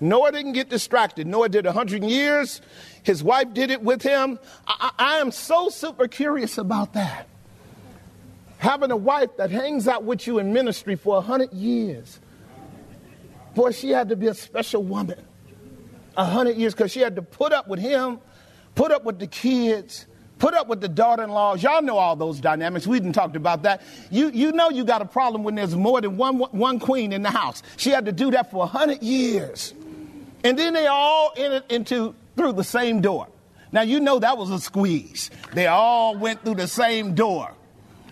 Noah 0.00 0.32
didn't 0.32 0.54
get 0.54 0.70
distracted. 0.70 1.26
Noah 1.26 1.48
did 1.48 1.66
100 1.66 2.02
years. 2.02 2.62
His 3.02 3.22
wife 3.22 3.52
did 3.52 3.70
it 3.70 3.82
with 3.82 4.02
him. 4.02 4.38
I, 4.66 4.92
I, 4.98 5.16
am 5.18 5.30
so 5.30 5.68
super 5.68 6.08
curious 6.08 6.56
about 6.56 6.94
that. 6.94 7.28
Having 8.58 8.92
a 8.92 8.96
wife 8.96 9.36
that 9.36 9.50
hangs 9.50 9.86
out 9.86 10.04
with 10.04 10.26
you 10.26 10.38
in 10.38 10.52
ministry 10.52 10.96
for 10.96 11.16
100 11.16 11.52
years. 11.52 12.18
Boy, 13.54 13.72
she 13.72 13.90
had 13.90 14.08
to 14.08 14.16
be 14.16 14.28
a 14.28 14.34
special 14.34 14.82
woman. 14.82 15.18
A 16.16 16.24
100 16.24 16.56
years 16.56 16.74
because 16.74 16.90
she 16.90 17.00
had 17.00 17.16
to 17.16 17.22
put 17.22 17.52
up 17.52 17.68
with 17.68 17.80
him 17.80 18.20
put 18.74 18.92
up 18.92 19.04
with 19.04 19.18
the 19.18 19.26
kids, 19.26 20.06
put 20.38 20.54
up 20.54 20.68
with 20.68 20.80
the 20.80 20.88
daughter-in-laws. 20.88 21.62
Y'all 21.62 21.82
know 21.82 21.98
all 21.98 22.16
those 22.16 22.40
dynamics. 22.40 22.86
We 22.86 22.98
didn't 22.98 23.14
talk 23.14 23.34
about 23.36 23.62
that. 23.64 23.82
You, 24.10 24.30
you 24.30 24.52
know 24.52 24.70
you 24.70 24.84
got 24.84 25.02
a 25.02 25.06
problem 25.06 25.44
when 25.44 25.54
there's 25.54 25.76
more 25.76 26.00
than 26.00 26.16
one, 26.16 26.38
one 26.38 26.78
queen 26.78 27.12
in 27.12 27.22
the 27.22 27.30
house. 27.30 27.62
She 27.76 27.90
had 27.90 28.06
to 28.06 28.12
do 28.12 28.30
that 28.30 28.50
for 28.50 28.56
a 28.56 28.68
100 28.68 29.02
years. 29.02 29.74
And 30.42 30.58
then 30.58 30.72
they 30.72 30.86
all 30.86 31.32
entered 31.36 31.64
into 31.70 32.14
through 32.36 32.54
the 32.54 32.64
same 32.64 33.00
door. 33.00 33.28
Now 33.72 33.82
you 33.82 34.00
know 34.00 34.18
that 34.18 34.38
was 34.38 34.50
a 34.50 34.58
squeeze. 34.58 35.30
They 35.52 35.66
all 35.66 36.16
went 36.16 36.42
through 36.42 36.54
the 36.54 36.68
same 36.68 37.14
door. 37.14 37.52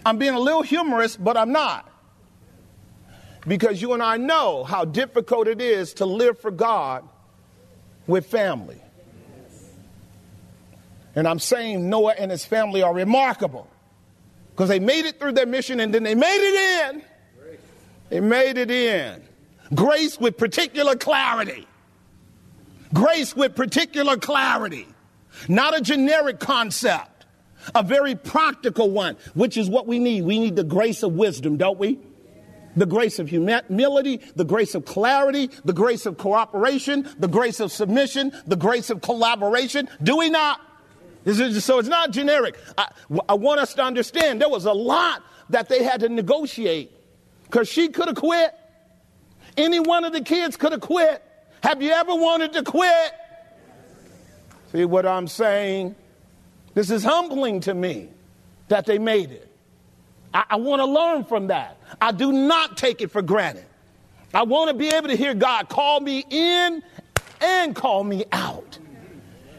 I'm 0.04 0.18
being 0.18 0.34
a 0.34 0.38
little 0.38 0.62
humorous, 0.62 1.16
but 1.16 1.36
I'm 1.36 1.50
not. 1.50 1.87
Because 3.48 3.80
you 3.80 3.94
and 3.94 4.02
I 4.02 4.18
know 4.18 4.62
how 4.62 4.84
difficult 4.84 5.48
it 5.48 5.60
is 5.60 5.94
to 5.94 6.04
live 6.04 6.38
for 6.38 6.50
God 6.50 7.08
with 8.06 8.26
family. 8.26 8.80
And 11.16 11.26
I'm 11.26 11.38
saying 11.38 11.88
Noah 11.88 12.14
and 12.18 12.30
his 12.30 12.44
family 12.44 12.82
are 12.82 12.94
remarkable 12.94 13.66
because 14.50 14.68
they 14.68 14.78
made 14.78 15.06
it 15.06 15.18
through 15.18 15.32
their 15.32 15.46
mission 15.46 15.80
and 15.80 15.92
then 15.94 16.02
they 16.02 16.14
made 16.14 16.26
it 16.26 16.94
in. 16.94 17.02
They 18.10 18.20
made 18.20 18.58
it 18.58 18.70
in. 18.70 19.22
Grace 19.74 20.20
with 20.20 20.36
particular 20.36 20.94
clarity. 20.94 21.66
Grace 22.92 23.34
with 23.34 23.56
particular 23.56 24.18
clarity. 24.18 24.86
Not 25.48 25.76
a 25.76 25.80
generic 25.80 26.38
concept, 26.38 27.26
a 27.74 27.82
very 27.82 28.14
practical 28.14 28.90
one, 28.90 29.16
which 29.34 29.56
is 29.56 29.70
what 29.70 29.86
we 29.86 29.98
need. 29.98 30.24
We 30.24 30.38
need 30.38 30.56
the 30.56 30.64
grace 30.64 31.02
of 31.02 31.14
wisdom, 31.14 31.56
don't 31.56 31.78
we? 31.78 31.98
The 32.78 32.86
grace 32.86 33.18
of 33.18 33.28
humility, 33.28 34.20
the 34.36 34.44
grace 34.44 34.76
of 34.76 34.84
clarity, 34.84 35.50
the 35.64 35.72
grace 35.72 36.06
of 36.06 36.16
cooperation, 36.16 37.08
the 37.18 37.26
grace 37.26 37.58
of 37.58 37.72
submission, 37.72 38.30
the 38.46 38.54
grace 38.54 38.88
of 38.88 39.02
collaboration. 39.02 39.88
Do 40.00 40.16
we 40.16 40.30
not? 40.30 40.60
So 41.26 41.80
it's 41.80 41.88
not 41.88 42.12
generic. 42.12 42.56
I, 42.78 42.88
I 43.28 43.34
want 43.34 43.58
us 43.58 43.74
to 43.74 43.82
understand 43.82 44.40
there 44.40 44.48
was 44.48 44.64
a 44.64 44.72
lot 44.72 45.24
that 45.50 45.68
they 45.68 45.82
had 45.82 46.00
to 46.00 46.08
negotiate 46.08 46.92
because 47.44 47.68
she 47.68 47.88
could 47.88 48.06
have 48.06 48.16
quit. 48.16 48.54
Any 49.56 49.80
one 49.80 50.04
of 50.04 50.12
the 50.12 50.20
kids 50.20 50.56
could 50.56 50.70
have 50.70 50.80
quit. 50.80 51.20
Have 51.64 51.82
you 51.82 51.90
ever 51.90 52.14
wanted 52.14 52.52
to 52.52 52.62
quit? 52.62 53.12
See 54.70 54.84
what 54.84 55.04
I'm 55.04 55.26
saying? 55.26 55.96
This 56.74 56.90
is 56.90 57.02
humbling 57.02 57.58
to 57.62 57.74
me 57.74 58.10
that 58.68 58.86
they 58.86 58.98
made 58.98 59.32
it. 59.32 59.50
I, 60.32 60.44
I 60.50 60.56
want 60.56 60.80
to 60.80 60.86
learn 60.86 61.24
from 61.24 61.48
that. 61.48 61.78
I 62.00 62.12
do 62.12 62.32
not 62.32 62.76
take 62.76 63.00
it 63.00 63.10
for 63.10 63.22
granted. 63.22 63.64
I 64.34 64.42
want 64.42 64.68
to 64.68 64.74
be 64.74 64.88
able 64.88 65.08
to 65.08 65.16
hear 65.16 65.34
God 65.34 65.68
call 65.68 66.00
me 66.00 66.24
in 66.28 66.82
and 67.40 67.74
call 67.74 68.04
me 68.04 68.24
out. 68.32 68.78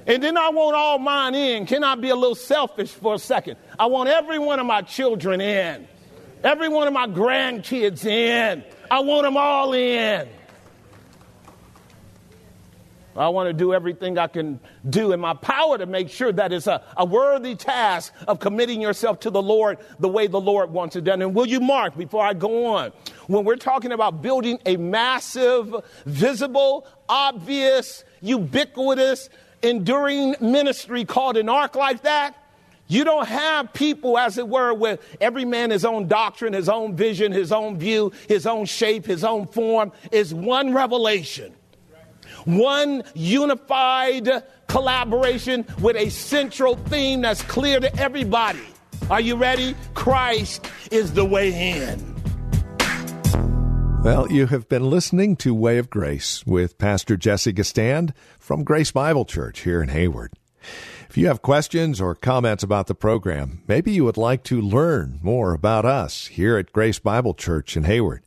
And 0.05 0.23
then 0.23 0.37
I 0.37 0.49
want 0.49 0.75
all 0.75 0.97
mine 0.99 1.35
in. 1.35 1.65
Can 1.65 1.83
I 1.83 1.95
be 1.95 2.09
a 2.09 2.15
little 2.15 2.35
selfish 2.35 2.89
for 2.89 3.15
a 3.15 3.19
second? 3.19 3.57
I 3.77 3.85
want 3.87 4.09
every 4.09 4.39
one 4.39 4.59
of 4.59 4.65
my 4.65 4.81
children 4.81 5.41
in, 5.41 5.87
every 6.43 6.69
one 6.69 6.87
of 6.87 6.93
my 6.93 7.07
grandkids 7.07 8.05
in. 8.05 8.63
I 8.89 9.01
want 9.01 9.23
them 9.23 9.37
all 9.37 9.73
in. 9.73 10.27
I 13.19 13.29
want 13.29 13.47
to 13.47 13.53
do 13.53 13.73
everything 13.73 14.17
I 14.17 14.27
can 14.27 14.59
do 14.89 15.11
in 15.11 15.19
my 15.19 15.33
power 15.33 15.77
to 15.77 15.85
make 15.85 16.09
sure 16.09 16.31
that 16.31 16.53
it's 16.53 16.67
a, 16.67 16.81
a 16.95 17.03
worthy 17.03 17.55
task 17.55 18.13
of 18.27 18.39
committing 18.39 18.81
yourself 18.81 19.19
to 19.21 19.29
the 19.29 19.41
Lord 19.41 19.77
the 19.99 20.07
way 20.07 20.27
the 20.27 20.39
Lord 20.39 20.71
wants 20.71 20.95
it 20.95 21.03
done. 21.03 21.21
And 21.21 21.35
will 21.35 21.45
you 21.45 21.59
mark 21.59 21.97
before 21.97 22.25
I 22.25 22.33
go 22.33 22.65
on? 22.65 22.91
When 23.27 23.43
we're 23.43 23.57
talking 23.57 23.91
about 23.91 24.21
building 24.21 24.57
a 24.65 24.77
massive, 24.77 25.75
visible, 26.05 26.87
obvious, 27.09 28.05
ubiquitous, 28.21 29.29
enduring 29.61 30.35
ministry 30.39 31.03
called 31.03 31.35
an 31.35 31.49
ark 31.49 31.75
like 31.75 32.03
that, 32.03 32.35
you 32.87 33.03
don't 33.03 33.27
have 33.27 33.71
people, 33.71 34.17
as 34.17 34.39
it 34.39 34.47
were, 34.47 34.73
with 34.73 34.99
every 35.21 35.45
man 35.45 35.69
his 35.69 35.85
own 35.85 36.07
doctrine, 36.07 36.53
his 36.53 36.67
own 36.67 36.95
vision, 36.95 37.31
his 37.31 37.51
own 37.51 37.77
view, 37.77 38.11
his 38.27 38.47
own 38.47 38.65
shape, 38.65 39.05
his 39.05 39.23
own 39.23 39.45
form. 39.45 39.91
Is 40.11 40.33
one 40.33 40.73
revelation, 40.73 41.53
one 42.45 43.03
unified 43.13 44.29
collaboration 44.67 45.65
with 45.79 45.95
a 45.95 46.09
central 46.09 46.75
theme 46.75 47.21
that's 47.21 47.41
clear 47.43 47.79
to 47.79 47.95
everybody. 47.99 48.65
Are 49.09 49.21
you 49.21 49.35
ready? 49.35 49.75
Christ 49.95 50.65
is 50.91 51.13
the 51.13 51.25
way 51.25 51.51
in. 51.51 52.15
Well, 54.03 54.31
you 54.31 54.47
have 54.47 54.69
been 54.69 54.89
listening 54.89 55.35
to 55.37 55.53
Way 55.53 55.77
of 55.77 55.89
Grace 55.89 56.45
with 56.45 56.77
Pastor 56.77 57.17
Jesse 57.17 57.51
Gistand 57.51 58.13
from 58.39 58.63
Grace 58.63 58.91
Bible 58.91 59.25
Church 59.25 59.61
here 59.61 59.83
in 59.83 59.89
Hayward. 59.89 60.31
If 61.09 61.17
you 61.17 61.27
have 61.27 61.41
questions 61.41 61.99
or 61.99 62.15
comments 62.15 62.63
about 62.63 62.87
the 62.87 62.95
program, 62.95 63.61
maybe 63.67 63.91
you 63.91 64.05
would 64.05 64.15
like 64.15 64.43
to 64.45 64.61
learn 64.61 65.19
more 65.21 65.53
about 65.53 65.85
us 65.85 66.27
here 66.27 66.57
at 66.57 66.71
Grace 66.71 66.99
Bible 66.99 67.33
Church 67.33 67.75
in 67.75 67.83
Hayward. 67.83 68.21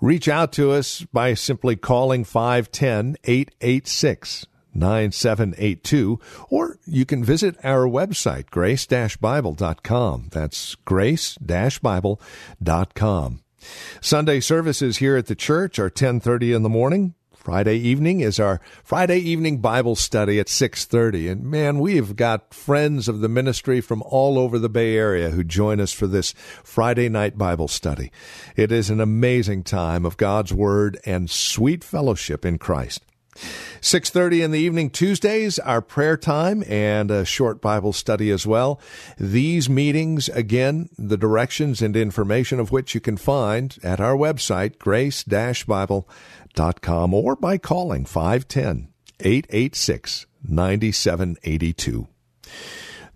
Reach 0.00 0.28
out 0.28 0.52
to 0.52 0.70
us 0.72 1.04
by 1.12 1.34
simply 1.34 1.76
calling 1.76 2.24
510 2.24 3.16
886 3.24 4.46
9782, 4.74 6.20
or 6.50 6.78
you 6.86 7.04
can 7.04 7.24
visit 7.24 7.56
our 7.64 7.88
website, 7.88 8.48
grace-bible.com. 8.50 10.28
That's 10.30 10.76
grace-bible.com. 10.76 13.40
Sunday 14.00 14.38
services 14.40 14.98
here 14.98 15.16
at 15.16 15.26
the 15.26 15.34
church 15.34 15.80
are 15.80 15.90
10:30 15.90 16.54
in 16.54 16.62
the 16.62 16.68
morning 16.68 17.14
Friday 17.48 17.76
evening 17.76 18.20
is 18.20 18.38
our 18.38 18.60
Friday 18.84 19.16
evening 19.20 19.62
Bible 19.62 19.96
study 19.96 20.38
at 20.38 20.50
6:30 20.50 21.30
and 21.30 21.44
man 21.44 21.78
we've 21.78 22.14
got 22.14 22.52
friends 22.52 23.08
of 23.08 23.20
the 23.20 23.28
ministry 23.30 23.80
from 23.80 24.02
all 24.02 24.38
over 24.38 24.58
the 24.58 24.68
Bay 24.68 24.98
Area 24.98 25.30
who 25.30 25.42
join 25.42 25.80
us 25.80 25.90
for 25.90 26.06
this 26.06 26.34
Friday 26.62 27.08
night 27.08 27.38
Bible 27.38 27.66
study. 27.66 28.12
It 28.54 28.70
is 28.70 28.90
an 28.90 29.00
amazing 29.00 29.62
time 29.62 30.04
of 30.04 30.18
God's 30.18 30.52
word 30.52 30.98
and 31.06 31.30
sweet 31.30 31.82
fellowship 31.82 32.44
in 32.44 32.58
Christ. 32.58 33.00
6:30 33.80 34.42
in 34.42 34.50
the 34.50 34.58
evening 34.58 34.90
Tuesdays 34.90 35.58
our 35.60 35.80
prayer 35.80 36.18
time 36.18 36.62
and 36.68 37.10
a 37.10 37.24
short 37.24 37.62
Bible 37.62 37.94
study 37.94 38.30
as 38.30 38.46
well. 38.46 38.78
These 39.18 39.70
meetings 39.70 40.28
again 40.28 40.90
the 40.98 41.16
directions 41.16 41.80
and 41.80 41.96
information 41.96 42.60
of 42.60 42.72
which 42.72 42.94
you 42.94 43.00
can 43.00 43.16
find 43.16 43.78
at 43.82 44.00
our 44.00 44.16
website 44.16 44.78
grace-bible.com 44.78 46.04
or 46.58 47.36
by 47.36 47.58
calling 47.58 48.04
510 48.04 48.88
886 49.20 50.26
9782. 50.42 52.08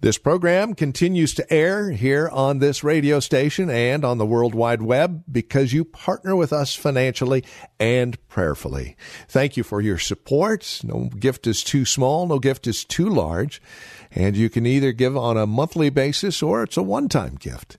This 0.03 0.19
program 0.19 0.75
continues 0.75 1.33
to 1.35 1.53
air 1.53 1.93
here 1.93 2.29
on 2.33 2.59
this 2.59 2.83
radio 2.83 3.21
station 3.21 3.71
and 3.71 4.05
on 4.05 4.19
the 4.19 4.27
World 4.27 4.53
Wide 4.53 4.83
Web 4.83 5.23
because 5.31 5.73
you 5.73 5.85
partner 5.85 6.35
with 6.35 6.53
us 6.53 6.75
financially 6.75 7.45
and 7.79 8.19
prayerfully. 8.27 8.97
Thank 9.29 9.57
you 9.57 9.63
for 9.63 9.81
your 9.81 9.99
support. 9.99 10.81
No 10.83 11.09
gift 11.17 11.47
is 11.47 11.63
too 11.63 11.85
small, 11.85 12.27
no 12.27 12.41
gift 12.41 12.67
is 12.67 12.85
too 12.85 13.09
large, 13.09 13.63
and 14.11 14.37
you 14.37 14.51
can 14.51 14.67
either 14.67 14.91
give 14.91 15.17
on 15.17 15.37
a 15.37 15.47
monthly 15.47 15.89
basis 15.89 16.43
or 16.43 16.65
it's 16.65 16.77
a 16.77 16.83
one 16.83 17.09
time 17.09 17.37
gift. 17.37 17.79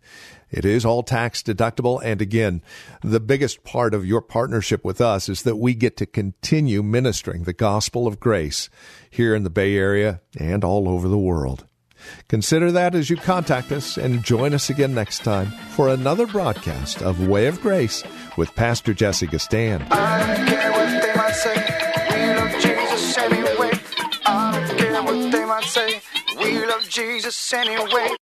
It 0.54 0.66
is 0.66 0.86
all 0.86 1.02
tax 1.02 1.42
deductible. 1.42 2.00
And 2.04 2.22
again, 2.22 2.62
the 3.02 3.20
biggest 3.20 3.63
part 3.63 3.96
of 3.96 4.06
your 4.06 4.22
partnership 4.22 4.86
with 4.86 5.02
us 5.02 5.28
is 5.28 5.42
that 5.42 5.56
we 5.56 5.74
get 5.74 5.98
to 5.98 6.06
continue 6.06 6.84
ministering 6.84 7.44
the 7.44 7.54
gospel 7.54 8.06
of 8.06 8.20
grace 8.20 8.70
here 9.10 9.34
in 9.34 9.44
the 9.44 9.50
Bay 9.50 9.76
Area 9.76 10.22
and 10.38 10.63
all 10.63 10.88
over 10.88 11.08
the 11.08 11.18
world. 11.18 11.66
Consider 12.28 12.72
that 12.72 12.94
as 12.94 13.10
you 13.10 13.16
contact 13.16 13.72
us 13.72 13.98
and 13.98 14.24
join 14.24 14.54
us 14.54 14.70
again 14.70 14.94
next 14.94 15.24
time 15.24 15.48
for 15.72 15.88
another 15.88 16.28
broadcast 16.28 17.02
of 17.02 17.28
Way 17.28 17.48
of 17.48 17.62
Grace 17.62 18.04
with 18.38 18.54
Pastor 18.56 18.94
Jesse 18.94 19.28
Gistand. 19.28 19.88
I 19.89 20.36
care 20.48 20.72
what 20.72 21.02
they 21.02 21.13
might 21.16 21.34
say. 21.34 21.56
We 22.12 22.36
love 22.36 22.62
Jesus 22.62 23.18
anyway. 23.18 23.72
I 24.26 24.76
care 24.78 25.02
what 25.02 25.32
they 25.32 25.46
might 25.46 25.63
say. 25.63 26.02
We 26.38 26.66
love 26.66 26.88
Jesus 26.89 27.54
anyway. 27.54 28.16